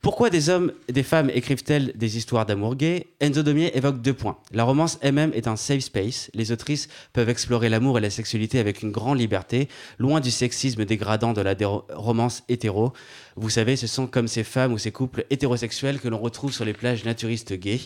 [0.00, 3.08] Pourquoi des hommes et des femmes écrivent-elles des histoires d'amour gay?
[3.18, 4.38] Enzo Domier évoque deux points.
[4.52, 6.30] La romance elle-même est un safe space.
[6.34, 10.84] Les autrices peuvent explorer l'amour et la sexualité avec une grande liberté, loin du sexisme
[10.84, 11.56] dégradant de la
[11.90, 12.92] romance hétéro.
[13.34, 16.64] Vous savez, ce sont comme ces femmes ou ces couples hétérosexuels que l'on retrouve sur
[16.64, 17.80] les plages naturistes gays.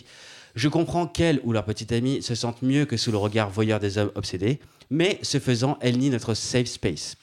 [0.55, 3.79] Je comprends qu'elles ou leurs petites amies se sentent mieux que sous le regard voyeur
[3.79, 7.15] des hommes obsédés, mais ce faisant, elles nient notre safe space.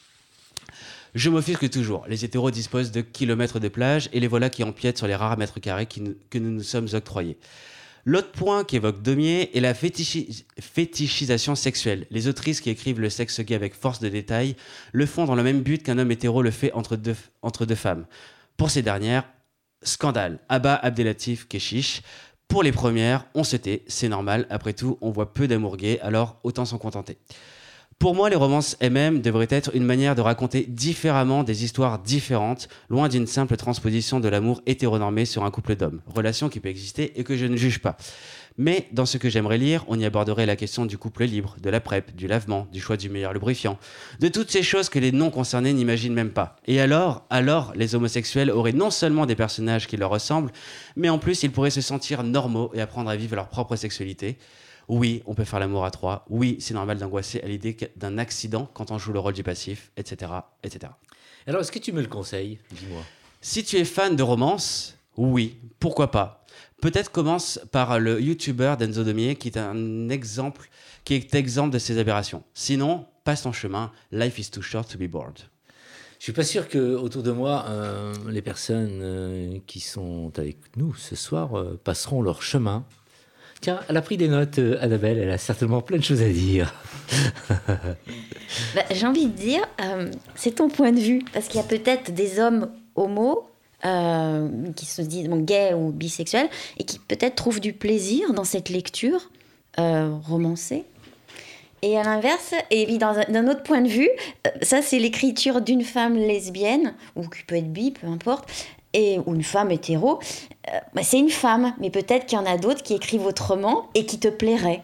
[1.15, 2.05] Je m'offusque toujours.
[2.07, 5.37] Les hétéros disposent de kilomètres de plage et les voilà qui empiètent sur les rares
[5.37, 7.37] mètres carrés que nous nous sommes octroyés.
[8.03, 12.07] L'autre point qu'évoque Daumier est la fétichi- fétichisation sexuelle.
[12.09, 14.55] Les autrices qui écrivent le sexe gay avec force de détail
[14.91, 17.75] le font dans le même but qu'un homme hétéro le fait entre deux, entre deux
[17.75, 18.05] femmes.
[18.57, 19.23] Pour ces dernières,
[19.83, 20.39] scandale.
[20.49, 22.01] Abba Abdelatif Keshish.
[22.51, 24.45] Pour les premières, on se tait, c'est normal.
[24.49, 27.17] Après tout, on voit peu d'amour gay, alors autant s'en contenter.
[27.97, 32.67] Pour moi, les romances MM devraient être une manière de raconter différemment des histoires différentes,
[32.89, 36.01] loin d'une simple transposition de l'amour hétéronormé sur un couple d'hommes.
[36.13, 37.95] Relation qui peut exister et que je ne juge pas.
[38.57, 41.69] Mais dans ce que j'aimerais lire, on y aborderait la question du couple libre, de
[41.69, 43.79] la PrEP, du lavement, du choix du meilleur lubrifiant,
[44.19, 46.57] de toutes ces choses que les non concernés n'imaginent même pas.
[46.65, 50.51] Et alors, alors, les homosexuels auraient non seulement des personnages qui leur ressemblent,
[50.95, 54.37] mais en plus ils pourraient se sentir normaux et apprendre à vivre leur propre sexualité.
[54.87, 56.25] Oui, on peut faire l'amour à trois.
[56.29, 59.91] Oui, c'est normal d'angoisser à l'idée d'un accident quand on joue le rôle du passif,
[59.95, 60.31] etc.,
[60.63, 60.91] etc.
[61.47, 62.59] Alors, est-ce que tu me le conseilles?
[62.71, 63.01] Dis-moi.
[63.39, 64.97] Si tu es fan de romance,
[65.29, 66.45] oui, pourquoi pas.
[66.81, 70.69] Peut-être commence par le youtubeur d'Enzo Domier qui est un exemple,
[71.05, 72.43] qui est exemple de ces aberrations.
[72.53, 73.91] Sinon, passe ton chemin.
[74.11, 75.37] Life is too short to be bored.
[76.17, 80.57] Je suis pas sûr que autour de moi, euh, les personnes euh, qui sont avec
[80.75, 82.85] nous ce soir euh, passeront leur chemin.
[83.61, 85.19] Tiens, elle a pris des notes, euh, Annabelle.
[85.19, 86.73] Elle a certainement plein de choses à dire.
[88.75, 91.67] Bah, J'ai envie de dire, euh, c'est ton point de vue, parce qu'il y a
[91.67, 93.50] peut-être des hommes homo
[93.85, 98.43] euh, qui se disent bon, gays ou bisexuels et qui peut-être trouvent du plaisir dans
[98.43, 99.29] cette lecture
[99.79, 100.83] euh, romancée.
[101.83, 104.09] Et à l'inverse, et puis dans un- d'un autre point de vue,
[104.45, 108.47] euh, ça c'est l'écriture d'une femme lesbienne, ou qui peut être bi, peu importe,
[108.93, 110.19] et, ou une femme hétéro.
[110.71, 113.89] Euh, bah, c'est une femme, mais peut-être qu'il y en a d'autres qui écrivent autrement
[113.95, 114.83] et qui te plairaient.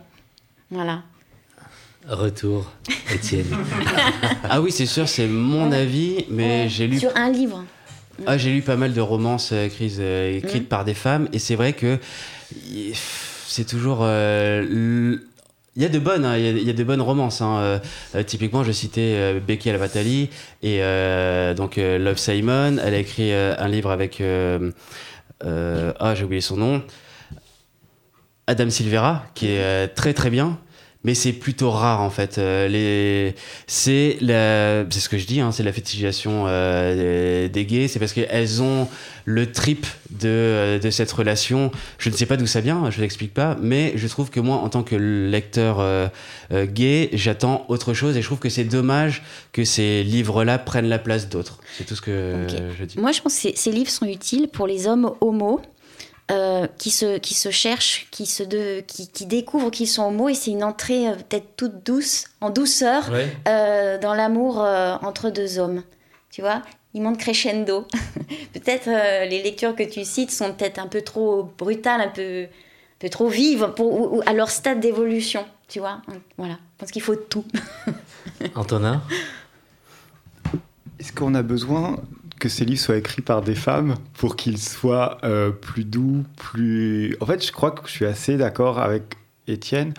[0.71, 1.03] Voilà.
[2.07, 2.71] Retour,
[3.13, 3.45] Étienne.
[4.49, 7.63] Ah oui, c'est sûr, c'est mon avis, mais j'ai lu Sur un livre.
[8.25, 10.67] Ah, j'ai lu pas mal de romances euh, écrites, euh, écrites Mm.
[10.67, 11.99] par des femmes, et c'est vrai que
[13.47, 13.99] c'est toujours.
[14.01, 15.17] euh,
[15.75, 17.41] il y a de bonnes, hein, il y a- il y, a de bonnes romances.
[17.41, 17.79] hein,
[18.15, 20.29] euh, typiquement, je citais euh, Becky Alvatali
[20.63, 20.79] et
[21.55, 22.77] donc Love Simon.
[22.83, 24.21] Elle a écrit un livre avec
[25.41, 26.81] ah j'ai oublié son nom.
[28.47, 30.57] Adam Silvera, qui est très très bien.
[31.07, 32.37] Mais c'est plutôt rare en fait.
[32.37, 33.33] Euh, les...
[33.65, 34.83] C'est la...
[34.91, 37.87] ce que je dis, hein, c'est la fétichisation euh, des- gays.
[37.87, 38.89] C'est parce qu'elles ont
[39.23, 41.71] le trip de, euh, de cette relation.
[41.97, 43.55] Je ne sais pas d'où ça vient, je ne l'explique pas.
[43.61, 46.09] Mais je trouve que moi, en tant que lecteur euh,
[46.51, 48.17] gay, j'attends autre chose.
[48.17, 51.59] Et je trouve que c'est dommage que ces livres-là prennent la place d'autres.
[51.77, 52.45] C'est tout ce que
[52.77, 52.99] je dis.
[52.99, 55.61] Moi, je pense que ces- ces livres sont utiles pour les hommes homo
[56.31, 60.27] euh, qui, se, qui se cherchent, qui, se de, qui, qui découvrent qu'ils sont homo
[60.29, 63.27] et c'est une entrée euh, peut-être toute douce, en douceur, Ouais.
[63.47, 65.83] euh, dans l'amour euh, entre deux hommes.
[66.29, 66.61] Tu vois?
[66.93, 67.85] Ils montent crescendo.
[68.53, 72.43] peut-être euh, les lectures que tu cites sont peut-être un peu trop brutales, un peu,
[72.43, 72.47] un
[72.99, 75.45] peu trop vives pour, ou- ou à leur stade d'évolution.
[75.69, 76.01] Tu vois?
[76.37, 76.53] Voilà.
[76.53, 77.45] Je pense qu'il faut tout.
[78.55, 79.01] Antonin?
[80.99, 81.97] Est-ce qu'on a besoin
[82.39, 87.15] que ces livres soient écrits par des femmes pour qu'ils soient euh, plus doux, plus...
[87.19, 89.15] En fait, je crois que je suis assez d'accord avec
[89.47, 89.93] Étienne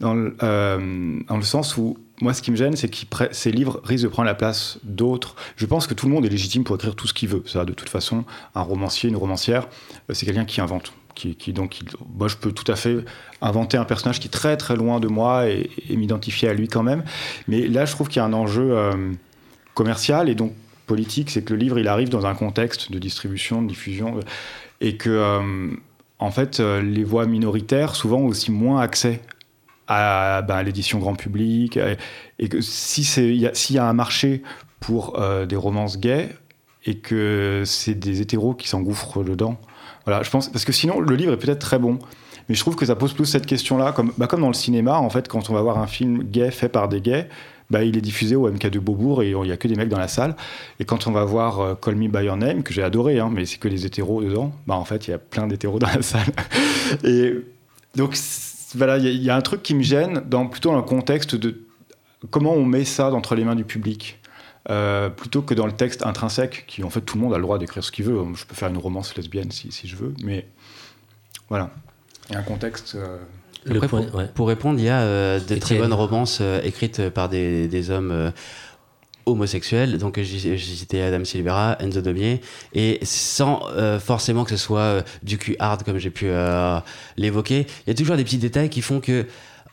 [0.00, 2.96] dans le, euh, dans le sens où moi, ce qui me gêne, c'est que
[3.32, 5.34] ces livres risquent de prendre la place d'autres.
[5.56, 7.42] Je pense que tout le monde est légitime pour écrire tout ce qu'il veut.
[7.46, 8.24] Ça, de toute façon,
[8.54, 9.66] un romancier, une romancière,
[10.08, 10.92] euh, c'est quelqu'un qui invente.
[11.14, 11.78] Qui, donc,
[12.16, 13.04] moi, je peux tout à fait
[13.42, 16.82] inventer un personnage qui est très très loin de moi et, m'identifier à lui quand
[16.82, 17.04] même.
[17.48, 18.74] Mais là, je trouve qu'il y a un enjeu
[19.74, 20.54] commercial et donc
[20.86, 24.20] politique, c'est que le livre, il arrive dans un contexte de distribution, de diffusion, euh,
[24.80, 25.70] et que, euh,
[26.18, 29.20] en fait, euh, les voix minoritaires, souvent, ont aussi moins accès
[29.88, 31.78] à, ben, à l'édition grand public,
[32.38, 34.42] et, que si c'est- il y s'il y a un marché
[34.80, 35.18] pour
[35.48, 36.30] des romances gays,
[36.86, 39.58] et que c'est des hétéros qui s'engouffrent dedans,
[40.06, 41.98] voilà, je pense, parce que sinon, le livre est peut-être très bon,
[42.48, 44.98] mais je trouve que ça pose plus cette question-là, comme, bah, comme dans le cinéma,
[44.98, 47.28] en fait, quand on va voir un film gay fait par des gays,
[47.72, 49.88] bah, il est diffusé au MK de Beaubourg et il n'y a que des mecs
[49.88, 50.36] dans la salle.
[50.78, 53.30] Et quand on va voir euh, Call Me By Your Name, que j'ai adoré, hein,
[53.32, 55.88] mais c'est que des hétéros dedans, bah, en fait, il y a plein d'hétéros dans
[55.88, 56.26] la salle.
[57.02, 57.34] et
[57.96, 58.16] donc,
[58.76, 61.60] voilà, il y, a- un truc qui me gêne, plutôt dans le contexte de
[62.30, 64.18] comment on met ça entre les mains du public.
[64.70, 67.42] euh, plutôt que dans le texte intrinsèque, qui en fait tout le monde a le
[67.42, 68.16] droit d'écrire ce qu'il veut.
[68.34, 70.46] Je peux faire une romance lesbienne si, si je veux, mais
[71.48, 71.70] voilà.
[72.28, 72.94] Il y a un contexte.
[72.94, 73.18] euh,
[73.64, 74.28] Le Après, point- pour, ouais.
[74.34, 77.90] pour répondre, il y a euh, de très bonnes romances euh, écrites par des, des
[77.90, 78.30] hommes euh,
[79.26, 79.98] homosexuels.
[79.98, 82.40] Donc j'ai cité Adam Silvera, Enzo Domier,
[82.74, 83.60] et sans
[84.00, 86.26] forcément que ce soit du cul hard comme j'ai pu
[87.16, 89.26] l'évoquer, il y a toujours des petits détails qui font que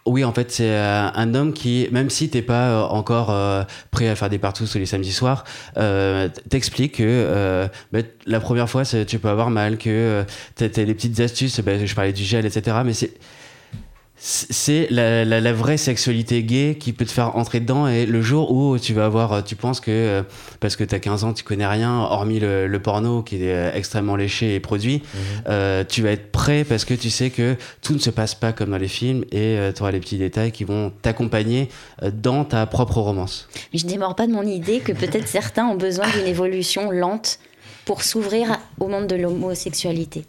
[0.05, 4.15] oui, en fait, c'est un homme qui, même si t'es pas encore euh, prêt à
[4.15, 5.43] faire des partout tous les samedis soirs,
[5.77, 10.23] euh, t'explique que euh, bah, la première fois, tu peux avoir mal, que
[10.55, 11.59] t'as des petites astuces.
[11.59, 12.77] bah, je parlais du gel, etc.
[12.85, 13.11] Mais c'est
[14.21, 18.21] c'est la, la- la vraie sexualité gay qui peut te faire entrer dedans et le
[18.21, 20.23] jour où tu vas avoir tu penses que euh,
[20.59, 23.71] parce que t'as 15 ans tu connais rien hormis le, le porno qui est euh,
[23.73, 25.03] extrêmement léché et produit
[25.47, 28.51] euh, tu vas être prêt parce que tu sais que tout ne se passe pas
[28.51, 31.69] comme dans les films et tu auras les petits détails qui vont t'accompagner
[32.03, 35.65] euh, dans ta propre romance Mais je démords pas de mon idée que peut-être certains
[35.67, 37.39] ont besoin d'une évolution lente
[37.85, 40.25] pour s'ouvrir au monde de l'homosexualité.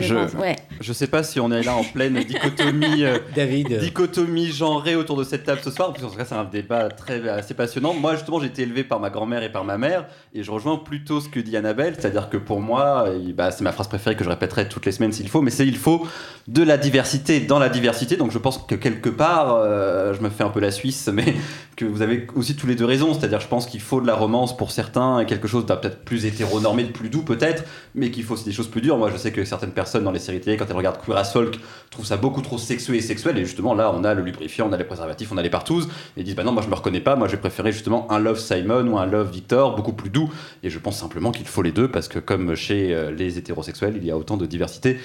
[0.00, 0.56] Je- ouais.
[0.80, 5.16] Je sais pas si on est là en pleine dichotomie, euh, David, dichotomie genrée autour
[5.16, 7.94] de cette table ce soir, parce qu'en tout cas c'est un débat très assez passionnant.
[7.94, 10.76] Moi justement j'ai été élevé par ma grand-mère et par ma mère, et je rejoins
[10.76, 14.16] plutôt ce que dit Annabelle, c'est-à-dire que pour moi, et bah, c'est ma phrase préférée
[14.16, 16.06] que je répéterai toutes les semaines s'il faut, mais c'est il faut
[16.48, 18.16] de la diversité dans la diversité.
[18.16, 21.34] Donc je pense que quelque part, euh, je me fais un peu la Suisse, mais
[21.76, 24.14] que vous avez aussi tous les deux raison, c'est-à-dire je pense qu'il faut de la
[24.14, 28.10] romance pour certains, et quelque chose d'un peut-être plus hétéronormé, de plus doux peut-être, mais
[28.10, 28.96] qu'il faut aussi des choses plus dures.
[28.98, 31.32] Moi je sais que certaines personnes dans les séries télé, quand elles regardent Queer as
[31.32, 31.58] Folk,
[31.90, 34.72] trouvent ça beaucoup trop sexué et sexuel, et justement là on a le lubrifiant, on
[34.72, 35.84] a les préservatifs, on a les partous,
[36.16, 38.18] et ils disent bah non moi je me reconnais pas, moi j'ai préféré justement un
[38.18, 40.30] Love Simon ou un Love Victor, beaucoup plus doux,
[40.62, 43.94] et je pense simplement qu'il faut les deux, parce que comme chez euh, les hétérosexuels,
[43.96, 44.98] il y a autant de diversité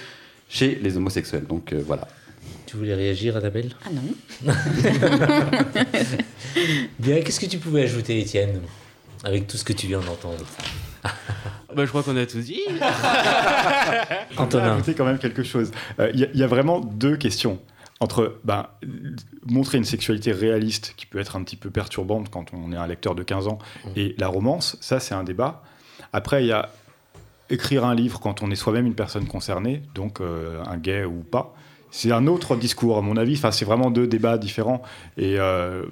[0.49, 1.45] chez les homosexuels.
[1.47, 2.07] Donc euh, voilà.
[2.65, 3.71] tu voulais réagir, Annabelle?
[3.85, 4.53] Ah non.
[6.99, 8.61] Bien, qu'est-ce que tu pouvais ajouter, Étienne,
[9.23, 10.45] avec tout ce que tu viens d'entendre?
[11.75, 14.73] bah, je crois qu'on a tout dit Je voudrais Antonin.
[14.75, 15.71] ajouter quand même quelque chose.
[15.99, 17.59] Euh, Il y, a- il y a vraiment deux questions
[17.99, 18.67] entre ben,
[19.45, 22.87] montrer une sexualité réaliste qui peut être un petit peu perturbante quand on est un
[22.87, 23.59] lecteur de 15 ans
[23.95, 25.61] et la romance, ça c'est un débat.
[26.13, 26.69] Après, il y a
[27.51, 31.21] écrire un livre quand on est soi-même une personne concernée, donc euh, un gay ou
[31.21, 31.53] pas.
[31.91, 33.33] C'est un autre discours, à mon avis.
[33.35, 34.81] Enfin, c'est vraiment deux débats différents.
[35.17, 35.83] Et, euh,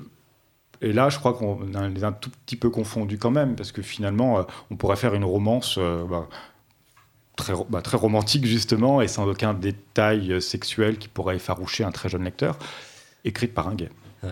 [0.82, 3.82] et là, je crois qu'on a un tout petit peu confondus quand même, parce que
[3.82, 6.28] finalement, euh, on pourrait faire une romance euh, bah,
[7.36, 11.92] très, bah, très romantique, justement, et sans aucun détail euh, sexuel qui pourrait effaroucher un
[11.92, 12.58] très jeune lecteur,
[13.26, 13.90] écrite par un gay.
[14.24, 14.30] Ouais.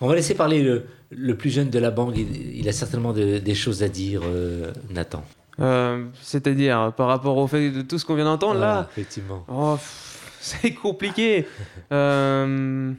[0.00, 2.16] On va laisser parler le, le plus jeune de la bande.
[2.16, 5.22] Il, il a certainement de- des choses à dire, euh, Nathan.
[5.60, 9.44] Euh, C'est-à-dire, par rapport au fait de tout ce qu'on vient d'entendre là, effectivement.
[9.48, 9.76] oh,
[10.40, 11.46] c'est compliqué.
[11.92, 12.92] Euh,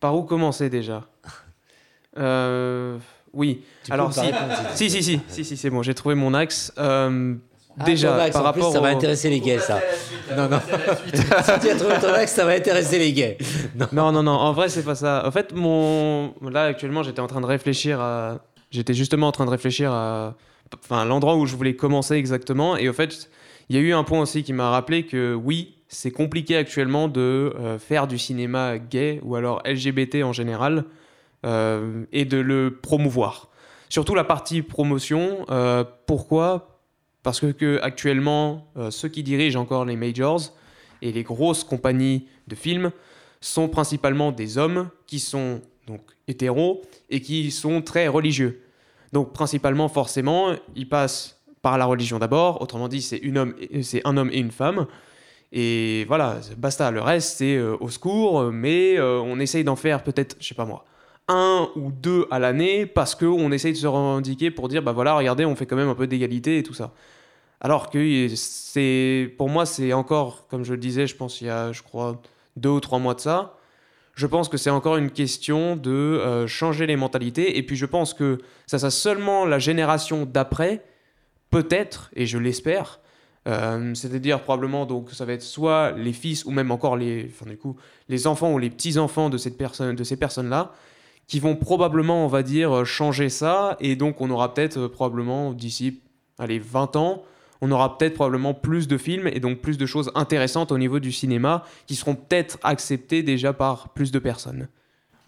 [0.00, 1.06] par où commencer déjà?
[2.18, 2.98] Euh,
[3.34, 3.62] Oui.
[3.84, 6.72] Tu Alors, si, répondre, si, si, si, si, si, c'est bon, j'ai trouvé mon axe.
[6.78, 7.34] Euh,
[7.78, 9.80] Ah, déjà, ton axe, par en plus, rapport ça va au- intéresser les gays, ça.
[10.36, 10.60] Non, non.
[11.14, 11.22] si
[11.60, 13.38] tu as trouvé ton axe, ça va intéresser les gays.
[13.74, 13.86] Non.
[13.92, 15.22] Non, non, non, en vrai, c'est pas ça.
[15.26, 16.34] En fait, mon...
[16.50, 18.40] là, actuellement, j'étais en train de réfléchir à.
[18.70, 20.34] J'étais justement en train de réfléchir à.
[20.84, 22.76] Enfin, l'endroit où je voulais commencer exactement.
[22.76, 23.30] Et au fait,
[23.70, 27.08] il y a eu un point aussi qui m'a rappelé que oui, c'est compliqué actuellement
[27.08, 30.84] de euh, faire du cinéma gay ou alors LGBT en général
[31.44, 33.48] euh, et de le promouvoir.
[33.88, 35.44] Surtout la partie promotion.
[35.50, 36.80] euh, pourquoi?
[37.22, 40.40] Parce que, actuellement, euh, ceux qui dirigent encore les majors
[41.02, 42.92] et les grosses compagnies de films
[43.40, 48.62] sont principalement des hommes qui sont donc hétéros et qui sont très religieux.
[49.12, 52.62] Donc principalement, forcément, ils passent par la religion d'abord.
[52.62, 54.86] Autrement dit, c'est un homme et une femme.
[55.50, 56.90] Et voilà, basta.
[56.90, 60.84] Le reste, c'est au secours, mais on essaye d'en faire peut-être, je sais pas moi,
[61.32, 65.14] un ou deux à l'année parce qu'on essaye de se revendiquer pour dire, bah voilà,
[65.14, 66.92] regardez, on fait quand même un peu d'égalité et tout ça.
[67.60, 71.50] Alors que c'est, pour moi, c'est encore, comme je le disais, je pense il y
[71.50, 72.20] a, je crois,
[72.56, 73.56] deux ou trois mois de ça.
[74.14, 77.56] Je pense que c'est encore une question de euh, changer les mentalités.
[77.56, 80.84] Et puis je pense que ça sera seulement la génération d'après,
[81.50, 83.00] peut-être, et je l'espère,
[83.48, 87.50] euh, c'est-à-dire probablement donc ça va être soit les fils ou même encore les, enfin,
[87.50, 87.76] du coup,
[88.08, 90.72] les enfants ou les petits enfants de cette personne, de ces personnes-là,
[91.26, 93.76] qui vont probablement, on va dire, euh, changer ça.
[93.80, 96.00] Et donc on aura peut-être euh, probablement d'ici,
[96.38, 97.22] allez, 20 ans,
[97.60, 100.98] on aura peut-être probablement plus de films et donc plus de choses intéressantes au niveau
[100.98, 104.68] du cinéma qui seront peut-être acceptées déjà par plus de personnes.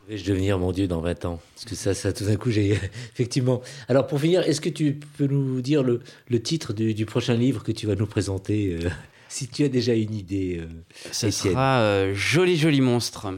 [0.09, 1.41] Vais-je devenir mon Dieu dans 20 ans?
[1.55, 2.73] Parce que ça, ça tout d'un coup, j'ai.
[3.13, 3.63] Effectivement.
[3.89, 7.35] Alors, pour finir, est-ce que tu peux nous dire le, le titre du, du prochain
[7.35, 8.91] livre que tu vas nous présenter euh,
[9.29, 10.67] Si tu as déjà une idée, euh,
[11.07, 11.33] Étienne?
[11.33, 13.29] sera euh, Joli Joli Monstre.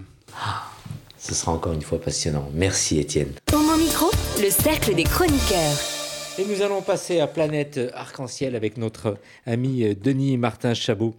[1.26, 2.48] Ce sera encore une fois passionnant.
[2.54, 3.32] Merci, Étienne.
[3.52, 4.10] Homo Micro,
[4.40, 5.76] le cercle des chroniqueurs.
[6.38, 11.16] Et nous allons passer à Planète Arc-en-Ciel avec notre ami Denis Martin Chabot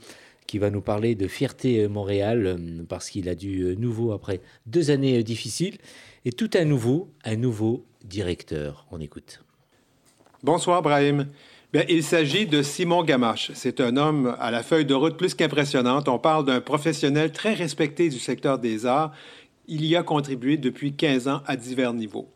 [0.47, 4.39] qui va nous parler de Fierté Montréal euh, parce qu'il a du euh, nouveau après
[4.65, 5.77] deux années euh, difficiles
[6.23, 8.87] et tout un nouveau, un nouveau directeur.
[8.91, 9.41] On écoute.
[10.41, 11.27] Bonsoir, Brahim.
[11.73, 13.51] Bien, il s'agit de Simon Gamache.
[13.53, 16.07] C'est un homme à la feuille de route plus qu'impressionnante.
[16.07, 19.11] On parle d'un professionnel très respecté du secteur des arts.
[19.69, 22.29] Il y a contribué depuis 15 ans à divers niveaux.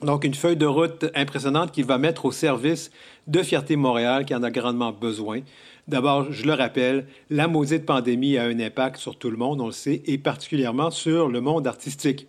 [0.00, 2.90] Donc, une feuille de route impressionnante qu'il va mettre au service
[3.26, 5.40] de Fierté Montréal, qui en a grandement besoin.
[5.86, 9.66] D'abord, je le rappelle, la maudite pandémie a un impact sur tout le monde, on
[9.66, 12.26] le sait, et particulièrement sur le monde artistique.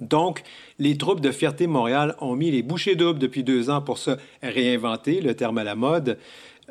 [0.00, 0.42] Donc,
[0.78, 4.12] les troupes de Fierté Montréal ont mis les bouchées doubles depuis deux ans pour se
[4.42, 6.18] réinventer, le terme à la mode.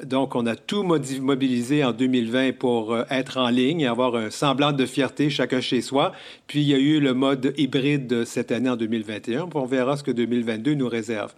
[0.03, 4.29] Donc, on a tout mobilisé en 2020 pour euh, être en ligne et avoir un
[4.29, 6.11] semblant de fierté chacun chez soi.
[6.45, 9.47] Puis, il y a eu le mode hybride cette année en 2021.
[9.47, 11.33] Puis on verra ce que 2022 nous réserve.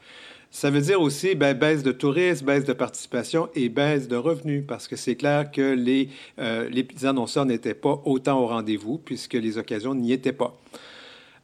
[0.51, 4.63] Ça veut dire aussi ben, baisse de tourisme, baisse de participation et baisse de revenus,
[4.67, 9.35] parce que c'est clair que les, euh, les annonceurs n'étaient pas autant au rendez-vous, puisque
[9.35, 10.59] les occasions n'y étaient pas.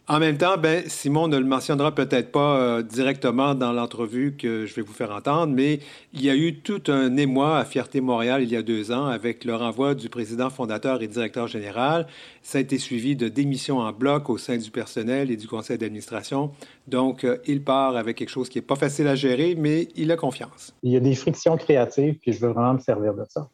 [0.08, 4.68] En même temps, ben, Simon ne le mentionnera peut-être pas euh, directement dans l'entrevue que
[4.68, 5.80] je vais vous faire entendre, mais
[6.14, 9.08] il y a eu tout un émoi à Fierté Montréal il y a deux ans
[9.08, 12.06] avec le renvoi du président fondateur et directeur général.
[12.44, 15.80] Ça a été suivi de démissions en bloc au sein du personnel et du conseil
[15.80, 16.52] d'administration.
[16.88, 20.12] Donc, euh, il part avec quelque chose qui n'est pas facile à gérer, mais il
[20.12, 20.76] a confiance.
[20.84, 23.50] Il y a des frictions créatives, puis je veux vraiment me servir de ça.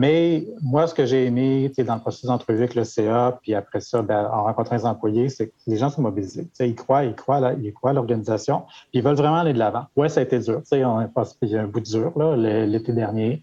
[0.00, 3.80] Mais moi, ce que j'ai aimé dans le processus d'entrevue avec le CA, puis après
[3.82, 6.44] ça, ben, en rencontrant les employés, c'est que les gens sont mobilisés.
[6.44, 9.52] Tu sais, ils croient, ils croient, ils croient à l'organisation, puis ils veulent vraiment aller
[9.52, 9.84] de l'avant.
[9.96, 10.62] Oui, ça a été dur.
[10.62, 13.42] Tu sais, on a passé un bout de dur l'été dernier,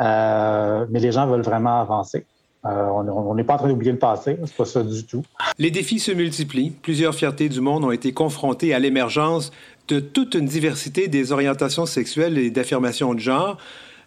[0.00, 2.24] Euh, mais les gens veulent vraiment avancer.
[2.64, 5.24] Euh, on n'est pas en train d'oublier le passé, c'est pas ça du tout.
[5.58, 6.70] Les défis se multiplient.
[6.70, 9.50] Plusieurs fiertés du monde ont été confrontées à l'émergence
[9.88, 13.58] de toute une diversité des orientations sexuelles et d'affirmations de genre.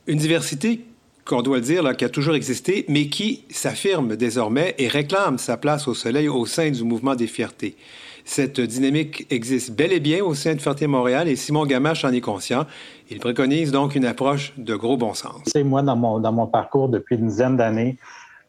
[0.07, 0.83] Une diversité
[1.25, 5.57] qu'on doit le dire, qui a toujours existé, mais qui s'affirme désormais et réclame sa
[5.57, 7.75] place au soleil au sein du mouvement des fiertés.
[8.23, 12.11] Cette dynamique existe bel et bien au sein de Fierté Montréal et Simon Gamache en
[12.11, 12.65] est conscient.
[13.09, 15.41] Il préconise donc une approche de gros bon sens.
[15.47, 17.97] Sais, moi, dans mon, dans mon parcours depuis une dizaine d'années,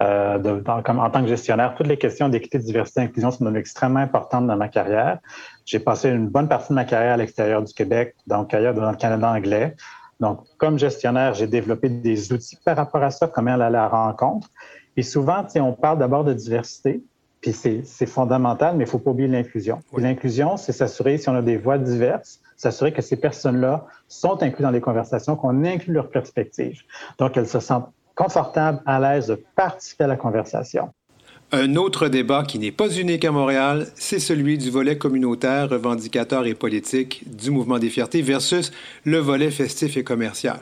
[0.03, 3.45] euh, de- comme, en tant que gestionnaire, toutes les questions d'équité, diversité et inclusion sont
[3.45, 5.19] devenues extrêmement importantes dans ma carrière.
[5.65, 8.91] J'ai passé une bonne partie de ma carrière à l'extérieur du Québec, donc ailleurs dans
[8.91, 9.75] le Canada anglais.
[10.23, 13.89] Donc, comme gestionnaire, j'ai développé des outils par rapport à ça, comment aller à la
[13.89, 14.49] rencontre.
[14.97, 17.03] Et souvent, on parle d'abord de diversité,
[17.41, 19.81] puis c'est fondamental, mais il ne faut pas oublier l'inclusion.
[19.99, 24.63] L'inclusion, c'est s'assurer, si on a des voix diverses, s'assurer que ces personnes-là sont incluses
[24.63, 26.83] dans les conversations, qu'on inclut leurs perspectives.
[27.19, 30.91] Donc, elles se sentent confortables, à l'aise de participer à la conversation.
[31.55, 36.47] Un autre débat qui n'est pas unique à Montréal, c'est celui du volet communautaire, revendicateur
[36.47, 38.73] et politique du mouvement des fiertés versus
[39.05, 40.61] le volet festif et commercial.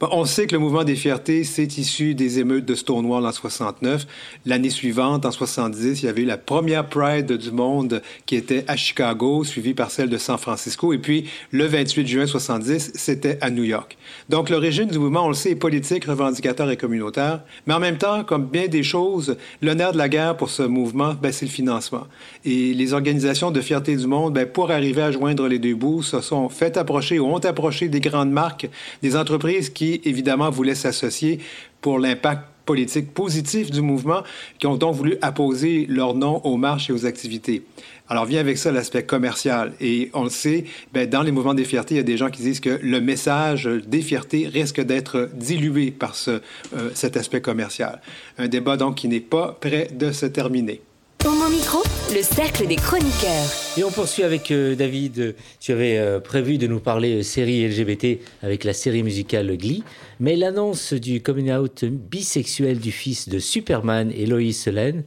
[0.00, 4.06] On sait que le mouvement des fiertés, c'est issu des émeutes de Stonewall en 69.
[4.44, 8.64] L'année suivante, en 70, il y avait eu la première Pride du monde qui était
[8.66, 10.92] à Chicago, suivie par celle de San Francisco.
[10.92, 13.96] Et puis, le 28 juin 70, c'était à New York.
[14.28, 17.40] Donc, l'origine du mouvement, on le sait, est politique, revendicateur et communautaire.
[17.66, 21.14] Mais en même temps, comme bien des choses, nerf de la guerre pour ce mouvement,
[21.14, 22.06] ben, c'est le financement.
[22.44, 26.02] Et les organisations de fierté du monde, ben, pour arriver à joindre les deux bouts,
[26.02, 28.68] se sont fait approcher ou ont approché des grandes marques,
[29.02, 31.40] des entreprises qui, évidemment, voulaient s'associer
[31.80, 34.22] pour l'impact politique positif du mouvement,
[34.58, 37.62] qui ont donc voulu apposer leur nom aux marches et aux activités.
[38.08, 39.72] Alors vient avec ça l'aspect commercial.
[39.80, 42.30] Et on le sait, ben, dans les mouvements des fiertés, il y a des gens
[42.30, 46.40] qui disent que le message des fiertés risque d'être dilué par ce,
[46.76, 48.00] euh, cet aspect commercial.
[48.38, 50.82] Un débat donc qui n'est pas prêt de se terminer.
[51.26, 51.82] Homo Micro,
[52.14, 53.48] le cercle des chroniqueurs.
[53.78, 55.34] Et on poursuit avec euh, David.
[55.58, 59.82] Tu avais euh, prévu de nous parler euh, série LGBT avec la série musicale Glee,
[60.20, 65.04] mais l'annonce du coming out bisexuel du fils de Superman Lois Lane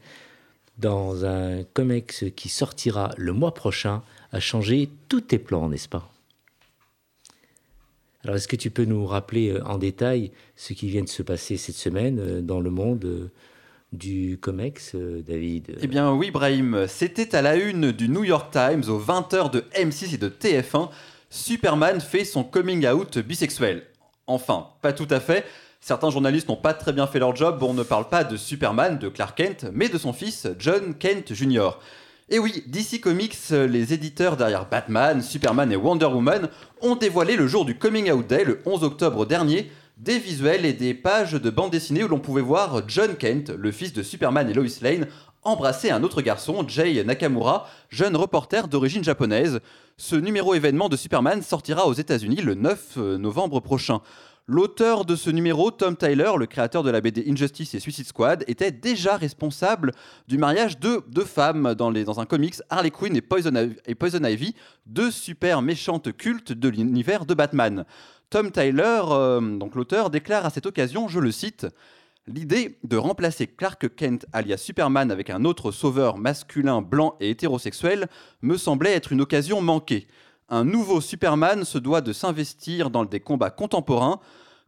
[0.80, 4.02] dans un comics qui sortira le mois prochain
[4.32, 6.12] a changé tous tes plans, n'est-ce pas?
[8.24, 11.22] Alors, est-ce que tu peux nous rappeler euh, en détail ce qui vient de se
[11.22, 13.30] passer cette semaine dans le monde
[13.94, 15.78] du comics, euh, David?
[15.82, 19.64] Eh bien oui, Brahim, c'était à la une du New York Times aux 20h de
[19.76, 20.90] M6 et de TF1.
[21.30, 23.84] Superman fait son coming out bisexuel.
[24.28, 25.46] Enfin, pas tout à fait.
[25.80, 27.62] Certains journalistes n'ont pas très bien fait leur job.
[27.62, 31.34] On ne parle pas de Superman, de Clark Kent, mais de son fils, John Kent
[31.34, 31.80] Jr.
[32.30, 36.50] Et oui, DC Comics, les éditeurs derrière Batman, Superman et Wonder Woman,
[36.82, 40.74] ont dévoilé le jour du Coming Out Day, le 11 octobre dernier, des visuels et
[40.74, 44.48] des pages de bande dessinée où l'on pouvait voir John Kent, le fils de Superman
[44.50, 45.08] et Lois Lane,
[45.44, 49.60] embrasser un autre garçon, Jay Nakamura, jeune reporter d'origine japonaise.
[49.98, 54.02] Ce numéro événement de Superman sortira aux États-Unis le 9 novembre prochain.
[54.50, 58.46] L'auteur de ce numéro, Tom Tyler, le créateur de la BD Injustice et Suicide Squad,
[58.48, 59.92] était déjà responsable
[60.30, 65.62] du mariage de deux femmes dans, un comics, Harley Quinn et Poison Ivy, deux super
[65.62, 67.84] méchantes cultes de l'univers de Batman.
[68.30, 71.68] Tom Tyler, euh, donc l'auteur, déclare à cette occasion, je le cite,
[72.30, 78.10] L'idée de remplacer Clark Kent alias Superman avec un autre sauveur masculin, blanc et hétérosexuel
[78.42, 80.08] me semblait être une occasion manquée.
[80.50, 84.20] Un nouveau Superman se doit de s'investir dans des combats contemporains,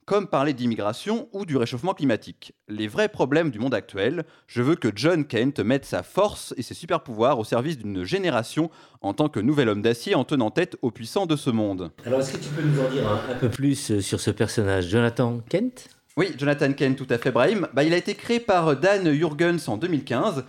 [0.10, 2.54] comme parler d'immigration ou du réchauffement climatique.
[2.68, 6.64] Les vrais problèmes du monde actuel, je veux que John Kent mette sa force et
[6.64, 10.50] ses super pouvoirs au service d'une génération en tant que nouvel homme d'acier en tenant
[10.50, 11.92] tête aux puissants de ce monde.
[12.08, 14.32] Alors, est-ce que tu peux nous en dire un, un peu plus euh, sur ce
[14.32, 15.90] personnage, Jonathan Kent?
[16.18, 17.68] Oui, Jonathan Kent, tout à fait, Brahim.
[17.76, 20.44] Bah, il a été créé par Dan Jurgens en 2015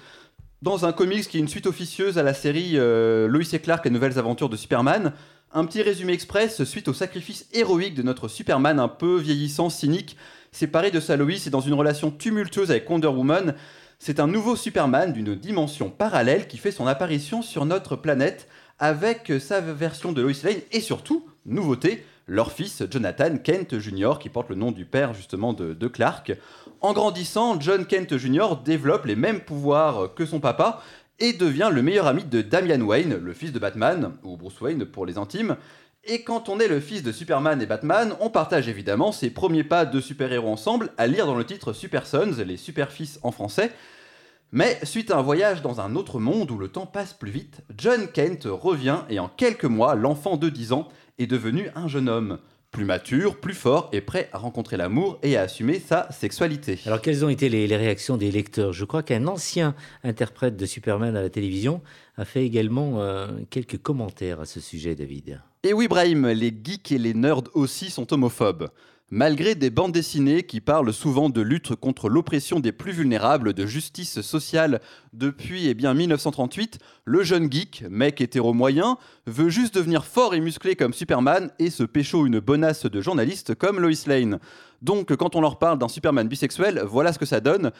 [0.62, 3.84] dans un comics qui est une suite officieuse à la série euh, Lois et Clark,
[3.84, 5.12] les nouvelles aventures de Superman.
[5.52, 10.16] Un petit résumé express suite au sacrifice héroïque de notre Superman un peu vieillissant, cynique,
[10.52, 13.56] séparé de sa Lois et dans une relation tumultueuse avec Wonder Woman.
[13.98, 18.46] C'est un nouveau Superman d'une dimension parallèle qui fait son apparition sur notre planète
[18.78, 24.20] avec sa version de Lois Lane et surtout, nouveauté, leur fils Jonathan Kent Jr.
[24.20, 26.32] qui porte le nom du père justement de, de Clark.
[26.80, 28.50] En grandissant, John Kent Jr.
[28.64, 30.80] développe les mêmes pouvoirs que son papa
[31.20, 34.86] et devient le meilleur ami de Damian Wayne, le fils de Batman, ou Bruce Wayne
[34.86, 35.56] pour les intimes.
[36.04, 39.64] Et quand on est le fils de Superman et Batman, on partage évidemment ses premiers
[39.64, 43.70] pas de super-héros ensemble, à lire dans le titre Super Sons, les super-fils en français.
[44.52, 47.60] Mais suite à un voyage dans un autre monde où le temps passe plus vite,
[47.76, 52.08] John Kent revient et en quelques mois, l'enfant de 10 ans est devenu un jeune
[52.08, 52.38] homme
[52.70, 56.78] plus mature, plus fort et prêt à rencontrer l'amour et à assumer sa sexualité.
[56.86, 58.72] Alors, quelles ont été les, les réactions des lecteurs?
[58.72, 61.82] Je crois qu'un ancien interprète de Superman à la télévision
[62.16, 65.40] a fait également euh, quelques commentaires à ce sujet, David.
[65.62, 68.70] Et oui, Brahim, les geeks et les nerds aussi sont homophobes.
[69.12, 73.66] Malgré des bandes dessinées qui parlent souvent de lutte contre l'oppression des plus vulnérables, de
[73.66, 74.80] justice sociale
[75.14, 80.40] depuis eh bien 1938, le jeune geek, mec hétéro moyen, veut juste devenir fort et
[80.40, 84.38] musclé comme Superman et se pécho une bonasse de journaliste comme Lois Lane.
[84.80, 87.72] Donc quand on leur parle d'un Superman bisexuel, voilà ce que ça donne.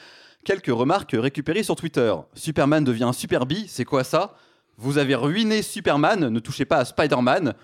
[0.45, 2.12] Quelques remarques récupérées sur Twitter.
[2.35, 4.35] Superman devient un super bi, c'est quoi ça?
[4.78, 7.55] Vous avez ruiné Superman, ne touchez pas à Spider-Man.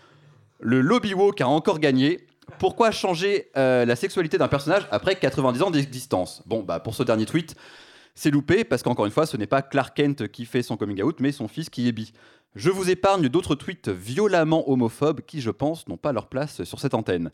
[0.61, 2.29] Le lobby woke a encore gagné.
[2.59, 6.43] Pourquoi changer euh, la sexualité d'un personnage après 90 ans d'existence?
[6.47, 7.55] Bon, bah pour ce dernier tweet,
[8.15, 11.03] c'est loupé parce qu'encore une fois, ce n'est pas Clark Kent qui fait son coming
[11.03, 12.13] out, mais son fils qui est bi.
[12.55, 16.81] Je vous épargne d'autres tweets violemment homophobes qui, je pense, n'ont pas leur place sur
[16.81, 17.31] cette antenne.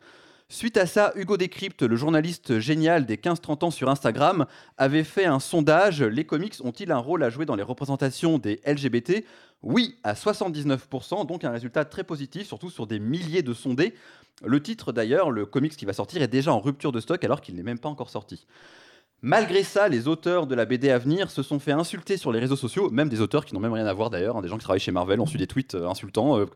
[0.49, 4.47] Suite à ça, Hugo Décrypte, le journaliste génial des 15-30 ans sur Instagram,
[4.77, 6.03] avait fait un sondage.
[6.03, 9.25] Les comics ont-ils un rôle à jouer dans les représentations des LGBT
[9.63, 13.95] Oui, à 79%, donc un résultat très positif, surtout sur des milliers de sondés.
[14.45, 17.41] Le titre d'ailleurs, le comics qui va sortir, est déjà en rupture de stock alors
[17.41, 18.47] qu'il n'est même pas encore sorti.
[19.25, 22.41] Malgré ça, les auteurs de la BD à venir se sont fait insulter sur les
[22.41, 24.59] réseaux sociaux, même des auteurs qui n'ont même rien à voir d'ailleurs, hein, des gens
[24.59, 26.39] qui travaillent chez Marvel ont su des tweets euh, insultants.
[26.41, 26.47] euh,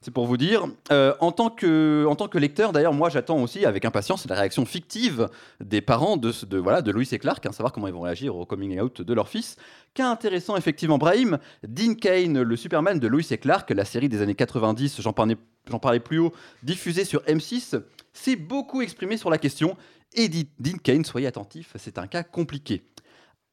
[0.00, 0.66] c'est pour vous dire.
[0.92, 5.28] Euh, en, tant que, lecteur, d'ailleurs, moi j'attends aussi avec impatience la réaction fictive
[5.60, 8.80] des parents de, de, Louis et Clark, hein, savoir comment ils vont réagir au coming
[8.80, 9.56] out de leur fils.
[9.94, 14.22] Cas intéressant, effectivement, Brahim, Dean Kane, le Superman de Louis et Clark, la série des
[14.22, 15.36] années 90, j'en parlais,
[15.82, 16.32] parlais plus haut,
[16.62, 17.80] diffusée sur M6,
[18.12, 19.76] s'est beaucoup exprimé sur la question.
[20.14, 22.84] Et Dean Kane, soyez attentifs, c'est un cas compliqué.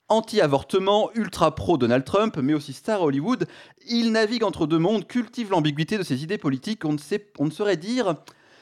[0.08, 3.48] Anti-avortement, ultra pro Donald Trump, mais aussi star Hollywood,
[3.88, 6.86] il navigue entre deux mondes, cultive l'ambiguïté de ses idées politiques.
[6.86, 7.00] On ne,
[7.40, 8.16] on ne saurait dire,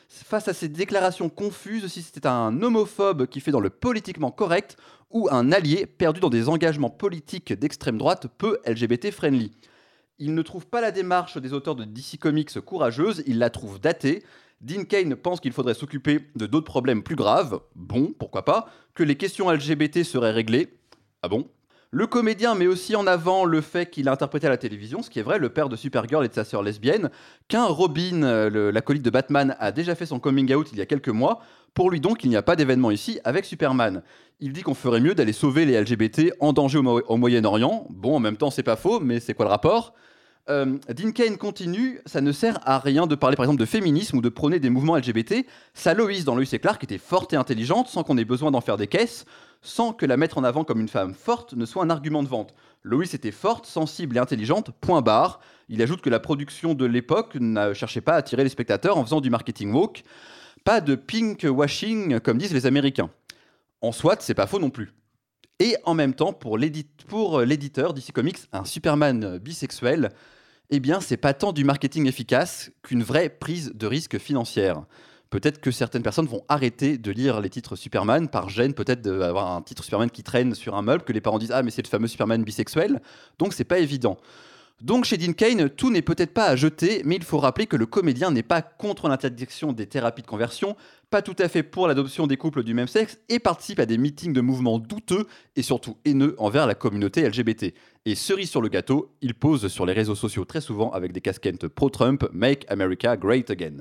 [0.07, 4.77] face à ces déclarations confuses, si c'était un homophobe qui fait dans le politiquement correct
[5.11, 9.51] ou un allié perdu dans des engagements politiques d'extrême droite peu LGBT-friendly.
[10.19, 13.79] Il ne trouve pas la démarche des auteurs de DC Comics courageuse, il la trouve
[13.81, 14.23] datée.
[14.61, 19.03] Dean Kane pense qu'il faudrait s'occuper de d'autres problèmes plus graves, bon, pourquoi pas, que
[19.03, 20.69] les questions LGBT seraient réglées,
[21.23, 21.47] ah bon?
[21.89, 25.11] Le comédien met aussi en avant le fait qu'il a interprété à la télévision, ce
[25.11, 27.11] qui est vrai, le père de Supergirl et de sa sœur lesbienne,
[27.47, 31.09] qu'un Robin, l'acolyte de Batman, a déjà fait son coming out il y a quelques
[31.09, 31.41] mois.
[31.75, 34.01] Pour lui donc, il n'y a pas d'événement ici avec Superman.
[34.39, 37.85] Il dit qu'on ferait mieux d'aller sauver les LGBT en danger au Moyen-Orient.
[37.91, 39.93] Bon, en même temps, c'est pas faux, mais c'est quoi le rapport?
[40.49, 44.17] Euh, Dean Kane continue, ça ne sert à rien de parler par exemple de féminisme
[44.17, 45.45] ou de prôner des mouvements LGBT.
[45.73, 48.59] Sa Loïs dans Loïs et Clark était forte et intelligente sans qu'on ait besoin d'en
[48.59, 49.25] faire des caisses,
[49.63, 52.27] sans que la mettre en avant comme une femme forte ne soit un argument de
[52.27, 52.53] vente.
[52.83, 55.39] Loïs était forte, sensible et intelligente, point barre.
[55.69, 59.03] Il ajoute que la production de l'époque ne cherchait pas à attirer les spectateurs en
[59.03, 60.03] faisant du marketing woke.
[60.65, 63.09] Pas de pink washing comme disent les Américains.
[63.81, 64.93] En soit, c'est pas faux non plus.
[65.59, 70.09] Et en même temps, pour euh, l'éditeur DC Comics, un Superman bisexuel,
[70.69, 74.83] eh bien, c'est pas tant du marketing efficace qu'une vraie prise de risque financière.
[75.33, 79.55] Peut-être que certaines personnes vont arrêter de lire les titres Superman par gêne, peut-être d'avoir
[79.55, 81.81] un titre Superman qui traîne sur un meuble, que les parents disent Ah, mais c'est
[81.81, 83.01] le fameux Superman bisexuel.
[83.39, 84.19] Donc, c'est pas évident.
[84.79, 87.75] Donc, chez Dean Kane, tout n'est peut-être pas à jeter, mais il faut rappeler que
[87.75, 90.75] le comédien n'est pas contre l'interdiction des thérapies de conversion,
[91.09, 93.97] pas tout à fait pour l'adoption des couples du même sexe, et participe à des
[93.97, 95.25] meetings de mouvements douteux
[95.55, 97.73] et surtout haineux envers la communauté LGBT.
[98.05, 101.21] Et cerise sur le gâteau, il pose sur les réseaux sociaux très souvent avec des
[101.21, 103.77] casquettes pro-Trump, Make America Great Again.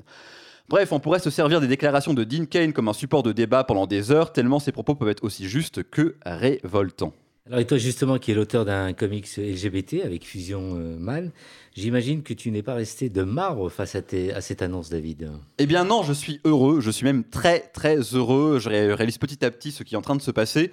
[0.69, 3.63] Bref, on pourrait se servir des déclarations de Dean Kane comme un support de débat
[3.63, 7.13] pendant des heures, tellement ses propos peuvent être aussi justes que révoltants.
[7.45, 11.31] Alors, et toi, justement, qui est l'auteur d'un comics LGBT avec Fusion euh, Man,
[11.75, 15.29] j'imagine que tu n'es pas resté de marbre face à, tes- à cette annonce, David.
[15.57, 19.17] Eh bien non, je suis heureux, je suis même très très heureux, je ré- réalise
[19.17, 20.71] petit à petit ce qui est en train de se passer.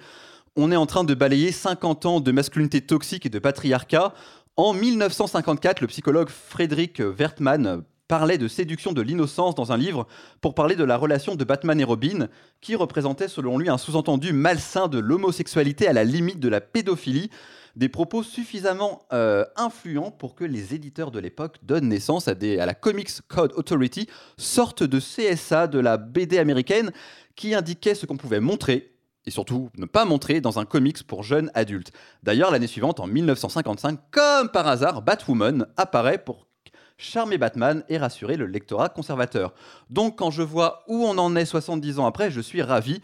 [0.55, 4.13] On est en train de balayer 50 ans de masculinité toxique et de patriarcat.
[4.55, 10.05] En 1954, le psychologue Frédéric Wertmann parlait de séduction de l'innocence dans un livre
[10.41, 12.27] pour parler de la relation de Batman et Robin,
[12.59, 17.29] qui représentait selon lui un sous-entendu malsain de l'homosexualité à la limite de la pédophilie,
[17.77, 22.65] des propos suffisamment euh, influents pour que les éditeurs de l'époque donnent naissance à, à
[22.65, 26.91] la Comics Code Authority, sorte de CSA de la BD américaine
[27.37, 28.91] qui indiquait ce qu'on pouvait montrer
[29.25, 31.93] et surtout ne pas montrer dans un comics pour jeunes adultes.
[32.23, 36.50] D'ailleurs, l'année suivante, en 1955, comme par hasard, Batwoman apparaît pour
[37.01, 39.53] charmer Batman et rassurer le lectorat conservateur.
[39.89, 43.01] Donc quand je vois où on en est 70 ans après, je suis ravi.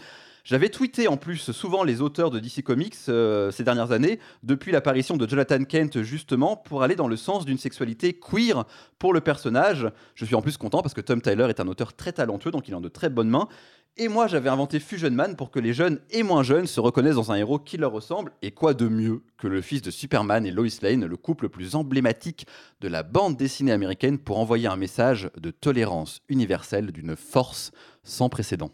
[0.47, 4.71] J'avais tweeté en plus souvent les auteurs de DC Comics euh, ces dernières années, depuis
[4.71, 8.63] l'apparition de Jonathan Kent justement, pour aller dans le sens d'une sexualité queer
[8.97, 9.91] pour le personnage.
[10.15, 12.69] Je suis en plus content parce que Tom Tyler est un auteur très talentueux, donc
[12.69, 13.49] il est en de très bonnes mains.
[13.97, 17.15] Et moi, j'avais inventé Fusion Man pour que les jeunes et moins jeunes se reconnaissent
[17.15, 18.31] dans un héros qui leur ressemble.
[18.41, 21.49] Et quoi de mieux que le fils de Superman et Lois Lane, le couple le
[21.49, 22.47] plus emblématique
[22.79, 27.71] de la bande dessinée américaine, pour envoyer un message de tolérance universelle d'une force
[28.05, 28.71] sans précédent.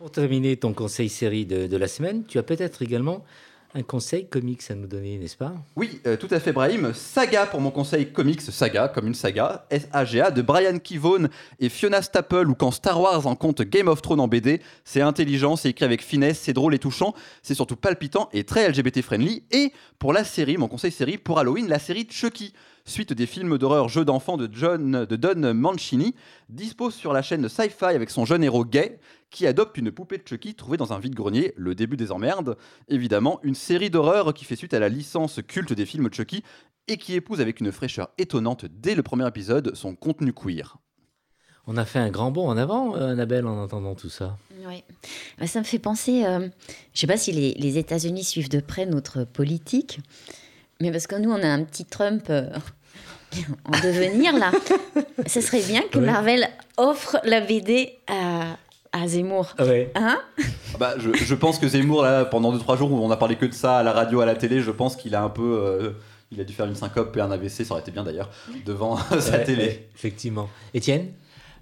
[0.00, 3.22] Pour terminer ton conseil série de, de la semaine, tu as peut-être également
[3.74, 5.52] un conseil comics à nous donner, n'est-ce pas?
[5.76, 6.94] Oui, euh, tout à fait, Brahim.
[6.94, 11.28] Saga pour mon conseil comics, saga, comme une saga, S-A-G-A, de Brian Kivone
[11.58, 14.62] et Fiona Staple, ou quand Star Wars en compte Game of Thrones en BD.
[14.86, 18.70] C'est intelligent, c'est écrit avec finesse, c'est drôle et touchant, c'est surtout palpitant et très
[18.70, 19.42] LGBT-friendly.
[19.50, 22.54] Et pour la série, mon conseil série, pour Halloween, la série Chucky,
[22.86, 26.14] suite des films d'horreur jeux d'enfants de, John, de Don Mancini,
[26.48, 28.98] dispose sur la chaîne Sci-Fi avec son jeune héros gay
[29.30, 32.56] qui adopte une poupée de Chucky trouvée dans un vide-grenier, le début des emmerdes.
[32.88, 36.42] Évidemment, une série d'horreur qui fait suite à la licence culte des films Chucky
[36.88, 40.78] et qui épouse avec une fraîcheur étonnante dès le premier épisode son contenu queer.
[41.66, 44.36] On a fait un grand bond en avant, euh, Annabelle, en entendant tout ça.
[44.66, 44.82] Oui.
[45.38, 46.50] Bah, Ça me fait penser, euh, je ne
[46.94, 50.00] sais pas si les, les États-Unis suivent de près notre politique,
[50.80, 52.48] mais parce que nous, on a un petit Trump euh,
[53.64, 54.50] en devenir, là.
[55.26, 55.98] Ce serait bien que.
[55.98, 58.56] Marvel offre la BD à,
[58.92, 59.54] à Zemmour.
[59.58, 59.90] Ouais.
[59.94, 60.18] Hein?
[60.38, 60.44] Ah
[60.78, 63.46] Bah, je, je pense que Zemmour, là, pendant 2-3 jours où on a parlé que
[63.46, 65.42] de ça à la radio, à la télé, je pense qu'il a un peu.
[65.64, 65.90] euh,
[66.32, 68.30] il a dû faire une syncope et un AVC, ça aurait été bien d'ailleurs,
[68.64, 69.64] devant sa télé.
[69.64, 70.48] ouais, effectivement.
[70.74, 71.08] Étienne?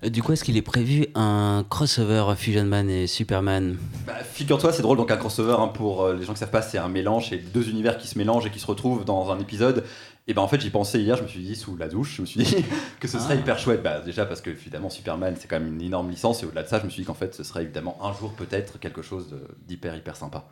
[0.05, 3.77] Euh, Du coup, est-ce qu'il est prévu un crossover Fusion Man et Superman?
[4.07, 6.63] Bah, Figure-toi, c'est drôle, donc un crossover, hein, pour euh, les gens qui savent pas,
[6.63, 9.39] c'est un mélange, c'est deux univers qui se mélangent et qui se retrouvent dans un
[9.41, 9.85] épisode.
[10.31, 12.21] Et ben en fait, j'y pensais hier, je me suis dit, sous la douche, je
[12.21, 12.57] me suis dit
[13.01, 13.41] que ce serait Ah.
[13.41, 13.83] hyper chouette.
[13.83, 16.69] Bah, déjà parce que évidemment, Superman, c'est quand même une énorme licence, et au-delà de
[16.69, 19.35] ça, je me suis dit qu'en fait, ce serait évidemment un jour peut-être quelque chose
[19.67, 20.45] d'hyper, hyper sympa.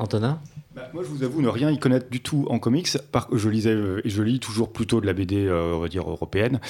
[0.00, 0.40] Antonin?
[0.74, 2.88] Bah, moi, je vous avoue ne rien y connaître du tout en comics.
[3.12, 5.88] Par, je lisais euh, et je lis toujours plutôt de la BD, euh, on va
[5.88, 6.60] dire européenne.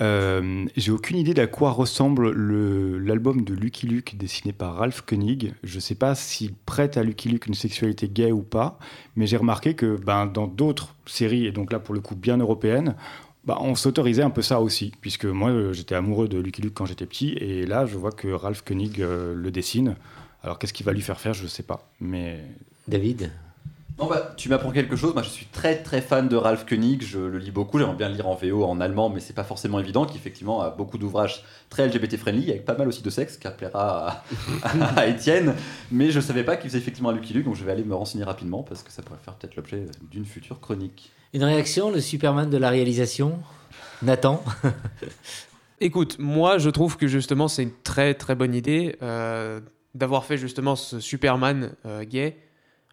[0.00, 5.02] Euh, J'ai aucune idée d'à quoi ressemble le- l'album de Lucky Luke dessiné par Ralph
[5.02, 5.52] Koenig.
[5.62, 8.78] Je ne sais pas s'il prête à Lucky Luke une sexualité gay ou pas,
[9.14, 12.38] mais j'ai remarqué que ben, dans d'autres séries, et donc là pour le coup bien
[12.38, 12.94] européennes,
[13.44, 16.74] bah, on s'autorisait un peu ça aussi, puisque moi euh, j'étais amoureux de Lucky Luke
[16.74, 19.96] quand j'étais petit, et là je vois que Ralph Koenig le dessine.
[20.42, 21.90] Alors qu'est-ce qu'il va lui faire faire, je ne sais pas.
[22.00, 22.42] Mais
[22.90, 23.30] David
[23.98, 25.14] Non, bah, tu m'apprends quelque chose.
[25.14, 27.02] Moi, je suis très très fan de Ralph Koenig.
[27.02, 27.78] Je le lis beaucoup.
[27.78, 30.04] J'aimerais bien le lire en VO, en allemand, mais c'est pas forcément évident.
[30.04, 33.48] Qui effectivement a beaucoup d'ouvrages très LGBT friendly, avec pas mal aussi de sexe, qui
[33.56, 34.24] plaira
[34.62, 35.54] à, à Étienne.
[35.90, 37.94] Mais je savais pas qu'il faisait effectivement un Lucky Luke, donc je vais aller me
[37.94, 41.12] renseigner rapidement parce que ça pourrait faire peut-être l'objet d'une future chronique.
[41.32, 43.38] Une réaction, le Superman de la réalisation?
[44.02, 44.42] Nathan?
[45.80, 49.60] Écoute, moi je trouve que justement c'est une très très bonne idée euh,
[49.94, 52.36] d'avoir fait justement ce Superman euh, gay.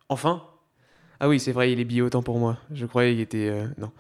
[0.10, 0.44] Enfin
[1.20, 2.58] Ah oui, c'est vrai, il est bi autant pour moi.
[2.72, 3.50] Je croyais qu'il était.
[3.50, 3.92] euh, non.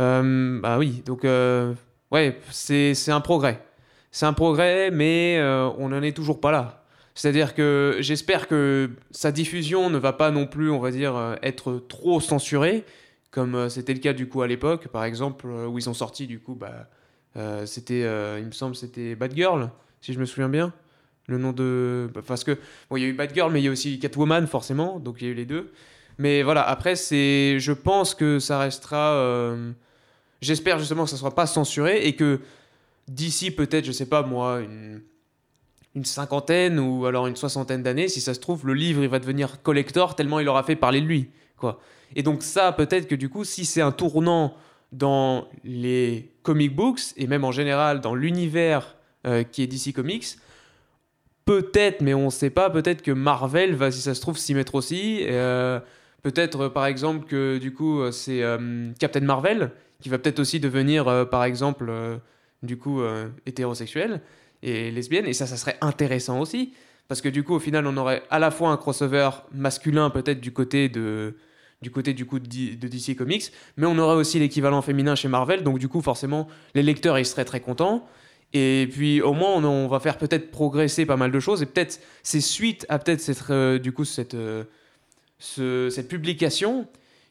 [0.00, 1.74] Euh, bah oui, donc euh,
[2.10, 3.62] ouais, c'est un progrès.
[4.10, 5.38] C'est un progrès, mais
[5.78, 6.84] on n'en est toujours pas là.
[7.14, 11.74] C'est-à-dire que j'espère que sa diffusion ne va pas non plus, on va dire, être
[11.88, 12.84] trop censurée,
[13.30, 16.38] comme c'était le cas du coup à l'époque, par exemple, où ils ont sorti du
[16.40, 16.88] coup, bah,
[17.66, 18.00] c'était,
[18.38, 19.70] il me semble, c'était Bad Girl,
[20.00, 20.72] si je me souviens bien.
[21.28, 22.10] Le nom de.
[22.12, 22.58] bah, Parce que,
[22.90, 25.16] bon, il y a eu Bad Girl, mais il y a aussi Catwoman, forcément, donc
[25.20, 25.70] il y a eu les deux.
[26.18, 29.12] Mais voilà, après, c'est, je pense que ça restera.
[29.12, 29.70] euh,
[30.40, 32.40] J'espère justement que ça ne sera pas censuré et que
[33.08, 35.00] d'ici peut-être, je sais pas moi, une,
[35.94, 39.18] une cinquantaine ou alors une soixantaine d'années, si ça se trouve, le livre il va
[39.18, 41.28] devenir collector tellement il aura fait parler de lui.
[41.56, 41.80] Quoi.
[42.14, 44.54] Et donc ça, peut-être que du coup, si c'est un tournant
[44.92, 50.24] dans les comic books et même en général dans l'univers euh, qui est DC Comics,
[51.48, 54.52] peut-être, mais on ne sait pas, peut-être que Marvel va, si ça se trouve, s'y
[54.52, 55.20] mettre aussi.
[55.22, 55.80] Euh,
[56.22, 58.42] peut-être, euh, par exemple, que du coup, euh, c'est
[58.98, 59.70] Captain Marvel
[60.02, 61.90] qui va peut-être aussi devenir, par exemple,
[62.62, 63.00] du coup,
[63.46, 64.20] hétérosexuel
[64.62, 65.26] et lesbienne.
[65.26, 66.72] Et ça, ça serait intéressant aussi.
[67.08, 70.40] Parce que du coup, au final, on aurait à la fois un crossover masculin, peut-être
[70.40, 71.34] du côté de
[71.80, 72.46] du côté du coup de
[72.88, 76.82] DC Comics, mais on aurait aussi l'équivalent féminin chez Marvel, donc du coup forcément les
[76.82, 78.04] lecteurs ils seraient très contents,
[78.52, 82.00] et puis au moins on, va faire peut-être progresser pas mal de choses, et peut-être
[82.22, 84.64] c'est suite à peut-être cette euh, du coup cette euh,
[85.38, 86.86] ce- cette publication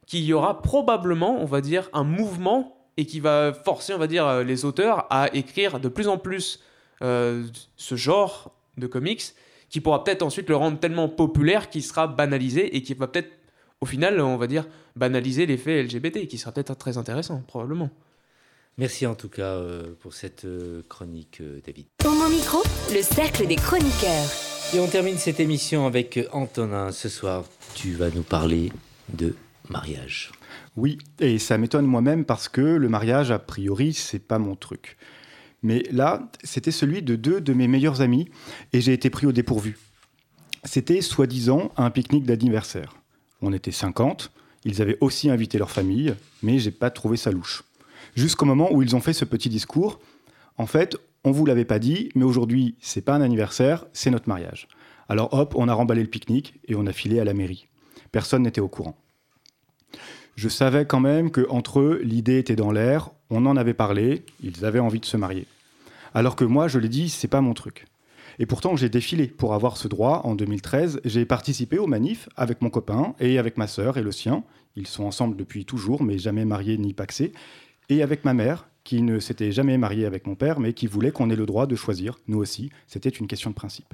[0.05, 4.07] qu'il y aura probablement on va dire un mouvement et qui va forcer on va
[4.07, 6.61] dire euh, les auteurs à écrire de plus en plus
[6.99, 9.21] ce genre de comics
[9.69, 13.29] qui pourra peut-être ensuite le rendre tellement populaire qu'il sera banalisé et qui va peut-être
[13.81, 14.65] au final, on va dire,
[14.95, 17.91] banaliser l'effet LGBT, qui sera peut-être très intéressant, probablement.
[18.79, 21.87] Merci en tout cas euh, pour cette euh, chronique, euh, David.
[22.05, 22.59] Au mon micro,
[22.93, 24.29] le cercle des chroniqueurs.
[24.75, 26.91] Et on termine cette émission avec Antonin.
[26.91, 28.71] Ce soir, tu vas nous parler
[29.11, 29.33] de
[29.67, 30.31] mariage.
[30.75, 34.97] Oui, et ça m'étonne moi-même parce que le mariage, a priori, c'est pas mon truc.
[35.63, 38.29] Mais là, c'était celui de deux de mes meilleurs amis
[38.73, 39.79] et j'ai été pris au dépourvu.
[40.65, 42.95] C'était soi-disant un pique-nique d'anniversaire.
[43.41, 44.29] On était 50,
[44.65, 46.13] ils avaient aussi invité leur famille,
[46.43, 47.63] mais j'ai pas trouvé ça louche.
[48.17, 49.99] Jusqu'au moment où ils ont fait ce petit discours.
[50.57, 54.27] En fait, on vous l'avait pas dit, mais aujourd'hui, c'est pas un anniversaire, c'est notre
[54.27, 54.67] mariage.
[55.07, 57.67] Alors hop, on a remballé le pique-nique et on a filé à la mairie.
[58.11, 58.97] Personne n'était au courant.
[60.35, 64.25] Je savais quand même que entre eux, l'idée était dans l'air, on en avait parlé,
[64.41, 65.45] ils avaient envie de se marier.
[66.15, 67.85] Alors que moi, je l'ai dit, c'est pas mon truc.
[68.39, 71.01] Et pourtant, j'ai défilé pour avoir ce droit en 2013.
[71.05, 74.43] J'ai participé aux manifs avec mon copain et avec ma sœur et le sien.
[74.75, 77.31] Ils sont ensemble depuis toujours, mais jamais mariés ni paxés.
[77.89, 81.11] Et avec ma mère, qui ne s'était jamais mariée avec mon père, mais qui voulait
[81.11, 82.69] qu'on ait le droit de choisir, nous aussi.
[82.87, 83.93] C'était une question de principe.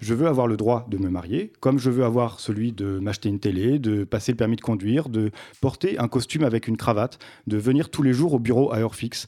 [0.00, 3.28] Je veux avoir le droit de me marier, comme je veux avoir celui de m'acheter
[3.28, 7.18] une télé, de passer le permis de conduire, de porter un costume avec une cravate,
[7.46, 9.26] de venir tous les jours au bureau à heure fixe,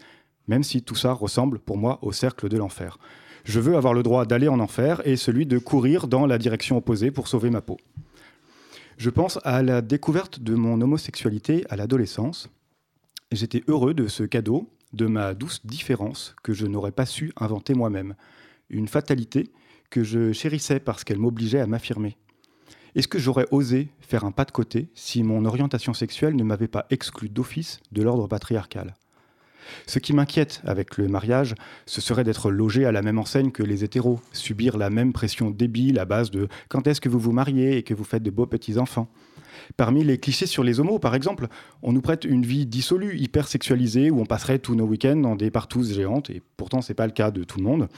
[0.49, 2.99] même si tout ça ressemble pour moi au cercle de l'enfer.
[3.45, 6.77] Je veux avoir le droit d'aller en enfer et celui de courir dans la direction
[6.77, 7.77] opposée pour sauver ma peau.
[8.99, 12.49] Je pense à la découverte de mon homosexualité à l'adolescence.
[13.33, 17.75] J'étais heureux de ce cadeau, de ma douce différence que je n'aurais pas su inventer
[17.75, 18.15] moi-même.
[18.71, 19.51] Une fatalité
[19.91, 22.17] que je chérissais parce qu'elle m'obligeait à m'affirmer.
[22.95, 26.69] Est-ce que j'aurais osé faire un pas de côté si mon orientation sexuelle ne m'avait
[26.69, 28.95] pas exclu d'office de l'ordre patriarcal?
[29.89, 33.65] Ce qui m'inquiète avec le mariage, ce serait d'être logé à la même enseigne que
[33.65, 37.33] les hétéros, subir la même pression débile à base de quand est-ce que vous vous
[37.33, 39.09] mariez et que vous faites de beaux petits-enfants.
[39.77, 41.49] Parmi les clichés sur les homos, par exemple,
[41.83, 45.37] on nous prête une vie dissolue, hyper sexualisée, où on passerait tous nos week-ends dans
[45.37, 47.89] des partouzes géantes, et pourtant c'est pas le cas de tout le monde.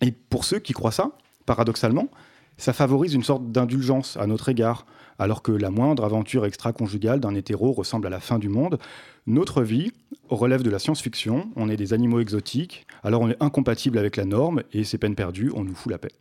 [0.00, 1.12] Et pour ceux qui croient ça,
[1.46, 2.08] paradoxalement,
[2.56, 4.86] ça favorise une sorte d'indulgence à notre égard,
[5.18, 8.78] alors que la moindre aventure extra-conjugale d'un hétéro ressemble à la fin du monde.
[9.26, 9.92] Notre vie
[10.28, 14.24] relève de la science-fiction, on est des animaux exotiques, alors on est incompatible avec la
[14.24, 16.12] norme, et c'est peine perdue, on nous fout la paix.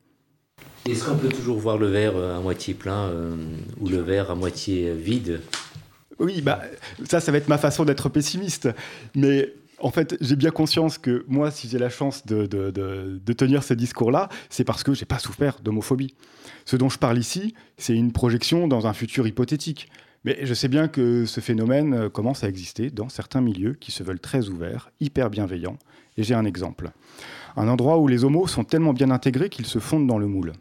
[0.87, 3.35] Est-ce qu'on peut toujours voir le verre euh, à moitié plein euh,
[3.79, 5.41] ou le verre à moitié vide?
[6.19, 6.61] Oui, bah,
[7.07, 8.69] ça, ça va être ma façon d'être pessimiste.
[9.15, 13.21] Mais en fait, j'ai bien conscience que moi, si j'ai la chance de, de- de-
[13.23, 16.15] de tenir ce discours-là, c'est parce que j'ai pas souffert d'homophobie.
[16.65, 19.89] Ce dont je parle ici, c'est une projection dans un futur hypothétique.
[20.25, 23.91] Mais je sais bien que ce phénomène euh, commence à exister dans certains milieux qui
[23.91, 25.77] se veulent très ouverts, hyper bienveillants.
[26.17, 26.91] Et j'ai un exemple.
[27.55, 30.51] Un endroit où les homos sont tellement bien intégrés qu'ils se fondent dans le moule.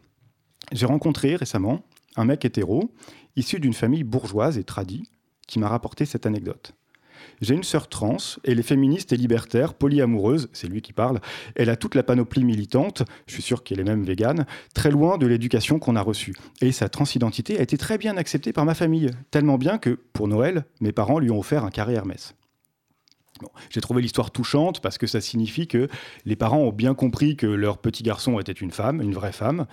[0.71, 1.83] J'ai rencontré récemment
[2.15, 2.91] un mec hétéro,
[3.35, 5.09] issu d'une famille bourgeoise et tradie,
[5.47, 6.73] qui m'a rapporté cette anecdote.
[7.41, 11.19] J'ai une sœur trans, elle est féministe et libertaire, polyamoureuse, c'est lui qui parle.
[11.55, 15.17] Elle a toute la panoplie militante, je suis sûr qu'elle est même végane, très loin
[15.17, 16.35] de l'éducation qu'on a reçue.
[16.61, 20.27] Et sa transidentité a été très bien acceptée par ma famille, tellement bien que, pour
[20.27, 22.35] Noël, mes parents lui ont offert un carré Hermès.
[23.69, 25.87] J'ai trouvé l'histoire touchante parce que ça signifie que
[26.25, 29.65] les parents ont bien compris que leur petit garçon était une femme, une vraie femme.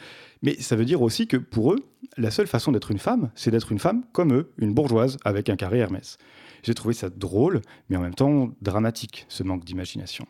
[0.42, 1.84] Mais ça veut dire aussi que pour eux,
[2.16, 5.48] la seule façon d'être une femme, c'est d'être une femme comme eux, une bourgeoise avec
[5.48, 6.18] un carré Hermès.
[6.62, 10.26] J'ai trouvé ça drôle, mais en même temps dramatique, ce manque d'imagination.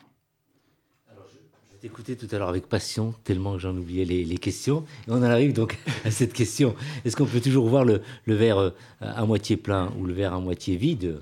[1.81, 4.85] T'écoutais tout à l'heure avec passion, tellement que j'en oubliais les, questions.
[5.09, 6.75] On en arrive donc à cette question.
[7.05, 8.71] Est-ce qu'on peut toujours voir le, verre euh,
[9.01, 11.21] à moitié plein ou le verre à moitié vide?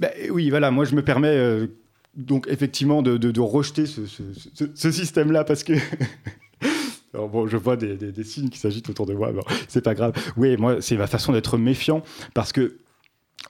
[0.00, 1.66] Ben, oui, voilà, moi je me permets euh,
[2.14, 5.72] donc effectivement de, rejeter ce, système-là parce que.
[7.14, 10.12] Alors bon, je vois des signes qui s'agitent autour de moi, bon, c'est pas grave.
[10.36, 12.02] Oui, moi, c'est ma façon d'être méfiant
[12.34, 12.76] parce que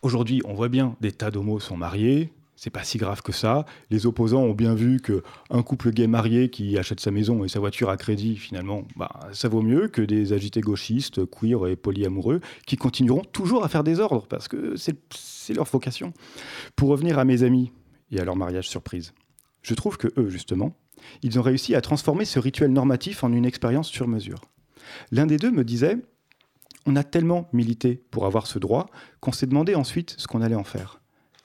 [0.02, 2.32] aujourd'hui, on voit bien des tas d'homos sont mariés.
[2.60, 3.66] C'est pas si grave que ça.
[3.88, 7.48] Les opposants ont bien vu que un couple gay marié qui achète sa maison et
[7.48, 11.76] sa voiture à crédit, finalement, bah, ça vaut mieux que des agités gauchistes, queer et
[11.76, 16.12] polyamoureux qui continueront toujours à faire des ordres parce que c'est leur vocation.
[16.74, 17.70] Pour revenir à mes amis
[18.10, 19.14] et à leur mariage surprise,
[19.62, 20.74] je trouve que eux, justement,
[21.22, 24.40] ils ont réussi à transformer ce rituel normatif en une expérience sur mesure.
[25.12, 25.98] L'un des deux me disait
[26.86, 28.86] On a tellement milité pour avoir ce droit
[29.20, 31.00] qu'on s'est demandé ensuite ce qu'on allait en faire.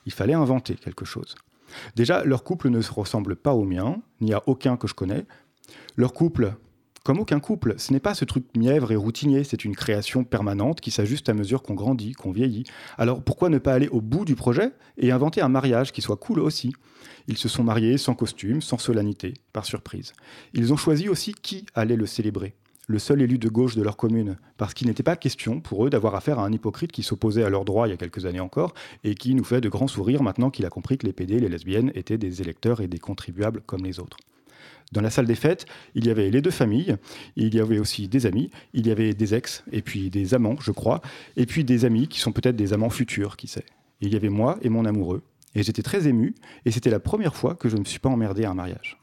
[0.06, 1.36] Il fallait inventer quelque chose.
[1.96, 5.26] Déjà, leur couple ne se ressemble pas au mien, ni à aucun que je connais.
[5.96, 6.54] Leur couple,
[7.04, 10.80] comme aucun couple, ce n'est pas ce truc mièvre et routinier, c'est une création permanente
[10.80, 12.64] qui s'ajuste à mesure qu'on grandit, qu'on vieillit.
[12.98, 16.18] Alors pourquoi ne pas aller au bout du projet et inventer un mariage qui soit
[16.18, 16.74] cool aussi?
[17.28, 20.14] Ils se sont mariés sans costume, sans solennité, par surprise.
[20.54, 22.56] Ils ont choisi aussi qui allait le célébrer.
[22.88, 25.90] Le seul élu de gauche de leur commune, parce qu'il n'était pas question pour eux
[25.90, 28.42] d'avoir affaire à un hypocrite qui s'opposait à leurs droits il y a quelques années
[28.42, 28.74] encore,
[29.06, 31.48] et qui nous fait de grands sourires maintenant qu'il a compris que les PD, les
[31.48, 34.18] lesbiennes, étaient des électeurs et des contribuables comme les autres.
[34.92, 35.66] Dans la salle des fêtes,
[35.96, 36.98] il y avait les deux familles,
[37.38, 40.58] il y avait aussi des amis, il y avait des ex, et puis des amants,
[40.60, 41.02] je crois,
[41.38, 43.66] et puis des amis qui sont peut-être des amants futurs, qui sait.
[44.02, 45.24] Il y avait moi et mon amoureux,
[45.56, 48.10] et j'étais très ému, et c'était la première fois que je ne me suis pas
[48.10, 49.00] emmerdé à un mariage.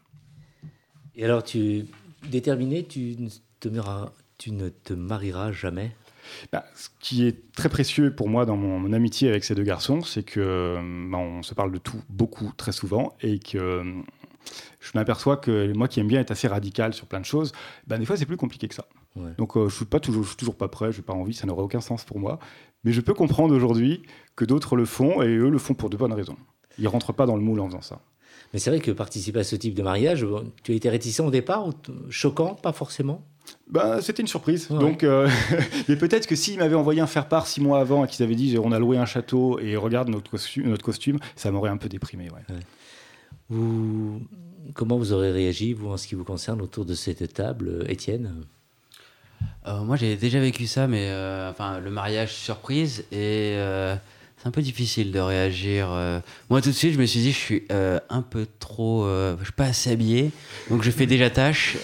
[1.16, 1.86] Et alors, tu
[2.30, 3.16] déterminé, tu
[3.60, 5.94] te, marieras- tu ne te marieras jamais
[6.52, 9.62] Bah, ce qui est très précieux pour moi dans mon, mon amitié avec ces deux
[9.64, 10.78] garçons, c'est que
[11.10, 13.84] bah, on se parle de tout beaucoup très souvent et que euh,
[14.80, 17.52] je m'aperçois que moi qui aime bien être assez radical sur plein de choses,
[17.86, 18.86] bah, des fois c'est plus compliqué que ça.
[19.16, 19.32] Ouais.
[19.38, 21.46] Donc euh, je suis pas toujours, je suis toujours pas prêt, j'ai pas envie, ça
[21.46, 22.38] n'aurait aucun sens pour moi.
[22.84, 24.02] Mais je peux comprendre aujourd'hui
[24.36, 26.36] que d'autres le font et eux le font pour de bonnes raisons.
[26.78, 28.00] Ils rentrent pas dans le moule en faisant ça.
[28.52, 30.26] Mais c'est vrai que participer à ce type de mariage,
[30.62, 31.72] tu as été réticent au départ ou
[32.08, 33.26] choquant, pas forcément?
[33.68, 34.68] Bah, c'était une surprise.
[34.70, 34.78] Ouais.
[34.78, 35.28] Donc, euh,
[35.88, 38.56] mais peut-être que s'ils m'avaient envoyé un faire-part six mois avant et qu'ils avaient dit
[38.62, 41.88] on a loué un château et regarde notre costume, notre costume ça m'aurait un peu
[41.88, 42.28] déprimé.
[42.30, 42.56] Ouais.
[43.48, 44.20] Vous-
[44.74, 48.44] Comment vous aurez réagi, vous, en ce qui vous concerne, autour de cette table, Étienne?
[49.66, 53.96] Euh, moi, j'ai déjà vécu ça, mais euh, enfin, le mariage surprise, et euh,
[54.40, 55.88] c'est un peu difficile de réagir.
[55.90, 56.20] euh.
[56.48, 59.04] Moi, tout de suite, je me suis dit, je suis euh, un peu trop.
[59.04, 60.30] euh, je suis pas assez habillé,
[60.70, 61.76] donc je fais déjà tâche.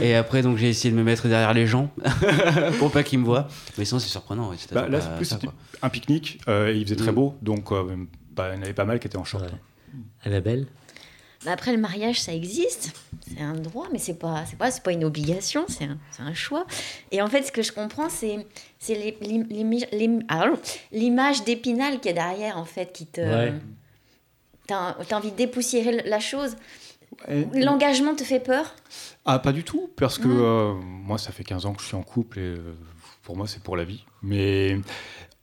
[0.00, 1.90] Et après, donc, j'ai essayé de me mettre derrière les gens
[2.78, 3.48] pour pas qu'ils me voient.
[3.78, 4.52] Mais sinon, c'est surprenant.
[4.72, 5.38] Bah, là, c'est plus ça,
[5.82, 7.14] un pique-nique euh, il faisait très Mm.
[7.16, 7.84] beau, donc euh,
[8.34, 9.44] bah, il y en avait pas mal qui étaient en short.
[9.44, 9.50] Ouais.
[10.24, 10.85] Annabelle Bah
[11.46, 12.92] Après, le mariage, ça existe.
[13.28, 16.22] C'est un droit, mais c'est pas, c'est pas, c'est pas une obligation, c'est un, c'est
[16.22, 16.66] un choix.
[17.10, 18.46] Et en fait, ce que je comprends, c'est,
[18.88, 19.16] les-
[20.28, 20.44] ah,
[20.92, 23.20] l'image d'épinal qui est derrière, en fait, qui te.
[23.20, 23.54] Ouais.
[24.66, 26.56] T'as, t'as envie de dépoussiérer la chose.
[27.54, 28.74] L'engagement te fait peur?
[29.24, 30.40] Ah, pas du tout, parce que Mm.
[30.40, 32.74] euh, moi, ça fait 15 ans que je suis en couple et euh,
[33.22, 34.04] pour moi, c'est pour la vie.
[34.22, 34.78] Mais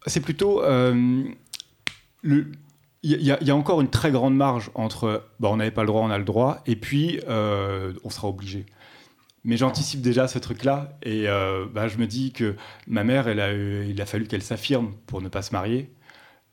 [0.05, 0.61] c'est plutôt.
[0.63, 1.23] euh,
[2.21, 2.51] le-
[3.05, 5.71] Il y, a- il y a encore une très grande marge entre bah, on n'avait
[5.71, 8.65] pas le droit, on a le droit, et puis euh, on sera obligé.
[9.43, 12.55] Mais j'anticipe déjà ce truc-là, et euh, bah, je me dis que
[12.87, 15.91] ma mère, elle a eu- il a fallu qu'elle s'affirme pour ne pas se marier,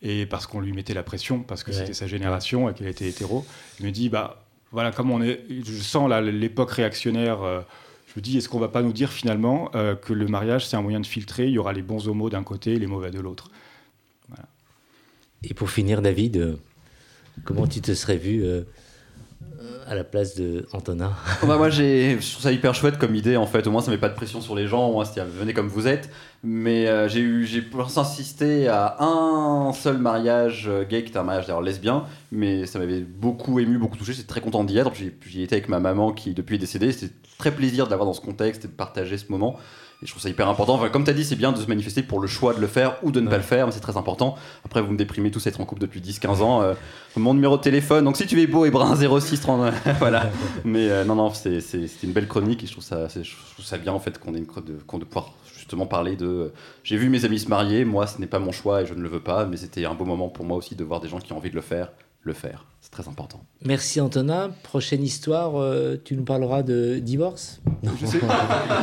[0.02, 1.76] et parce qu'on lui mettait la pression, parce que Ouais.
[1.76, 3.46] c'était sa génération et qu'elle était hétéro.
[3.78, 7.42] Je me dis, bah voilà, comme on est, je sens l'époque réactionnaire.
[7.42, 7.60] euh,
[8.08, 10.76] je me dis, est-ce qu'on va pas nous dire finalement euh, que le mariage c'est
[10.76, 13.12] un moyen de filtrer Il y aura les bons homos d'un côté et les mauvais
[13.12, 13.50] de l'autre?
[15.42, 16.56] Et pour finir, David, euh,
[17.44, 18.62] comment tu te serais vu euh,
[19.86, 21.12] à la place de Antonin
[21.46, 23.66] Bah, moi, je trouve ça hyper chouette comme idée en fait.
[23.66, 24.92] Au moins, ça met pas de pression sur les gens.
[24.92, 26.10] Moi, c'est venez comme vous êtes.
[26.42, 27.64] Mais euh, j'ai eu, j'ai
[28.68, 32.04] à un seul mariage gay qui était un mariage d'ailleurs lesbien.
[32.32, 34.12] Mais ça m'avait beaucoup ému, beaucoup touché.
[34.12, 34.92] J'étais très content d'y être.
[34.94, 36.92] J'y étais avec ma maman qui depuis est décédée.
[36.92, 39.58] C'était très plaisir de l'avoir dans ce contexte et de partager ce moment.
[40.02, 40.74] Et je trouve ça hyper important.
[40.76, 42.66] Enfin, comme tu as dit, c'est bien de se manifester pour le choix de le
[42.66, 44.34] faire ou de ne pas le faire, mais c'est très important.
[44.64, 46.62] Après, vous me déprimez tous être en couple depuis 10-15 ans.
[46.62, 46.72] euh,
[47.16, 50.30] mon numéro de téléphone, donc si tu es beau et brun, 06 30, voilà.
[50.64, 51.58] Mais euh, non, non, c'est
[52.02, 54.34] une belle chronique et je trouve ça, c'est- je trouve ça bien en fait qu'on
[54.34, 56.52] ait une de, qu'on de pouvoir justement parler de.
[56.82, 59.00] J'ai vu mes amis se marier, moi ce n'est pas mon choix et je ne
[59.02, 61.18] le veux pas, mais c'était un beau moment pour moi aussi de voir des gens
[61.18, 61.90] qui ont envie de le faire,
[62.22, 62.64] le faire.
[62.92, 63.40] C'est très important.
[63.64, 64.50] Merci Antonin.
[64.64, 67.60] Prochaine histoire, euh, tu nous parleras de divorce?
[68.00, 68.18] Je sais,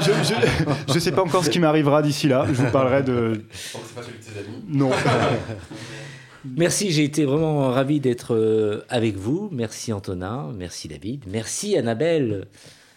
[0.01, 2.45] je, je- je sais pas encore ce qui m'arrivera d'ici là.
[2.47, 3.43] Je vous parlerai de.
[3.51, 4.63] c'est pas celui de tes amis.
[4.69, 4.91] Non.
[6.55, 9.49] Merci, j'ai été vraiment ravi d'être euh, avec vous.
[9.51, 12.47] Merci Antonin, merci David, merci Annabelle,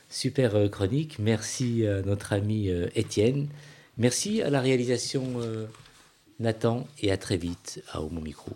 [0.08, 1.16] super euh, chronique.
[1.18, 3.48] Merci à notre ami Étienne.
[3.98, 5.24] Merci à la réalisation
[6.38, 8.52] Nathan et à très vite à Homo Micro.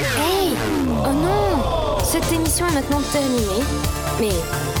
[0.00, 0.56] Hey
[1.04, 3.62] Oh non Cette émission est maintenant terminée.
[4.18, 4.30] Mais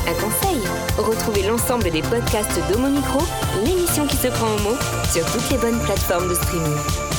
[0.08, 0.62] un conseil
[0.96, 3.20] retrouvez l'ensemble des podcasts d'Homo Micro,
[3.64, 4.76] l'émission qui se prend au mot,
[5.12, 7.09] sur toutes les bonnes plateformes de streaming.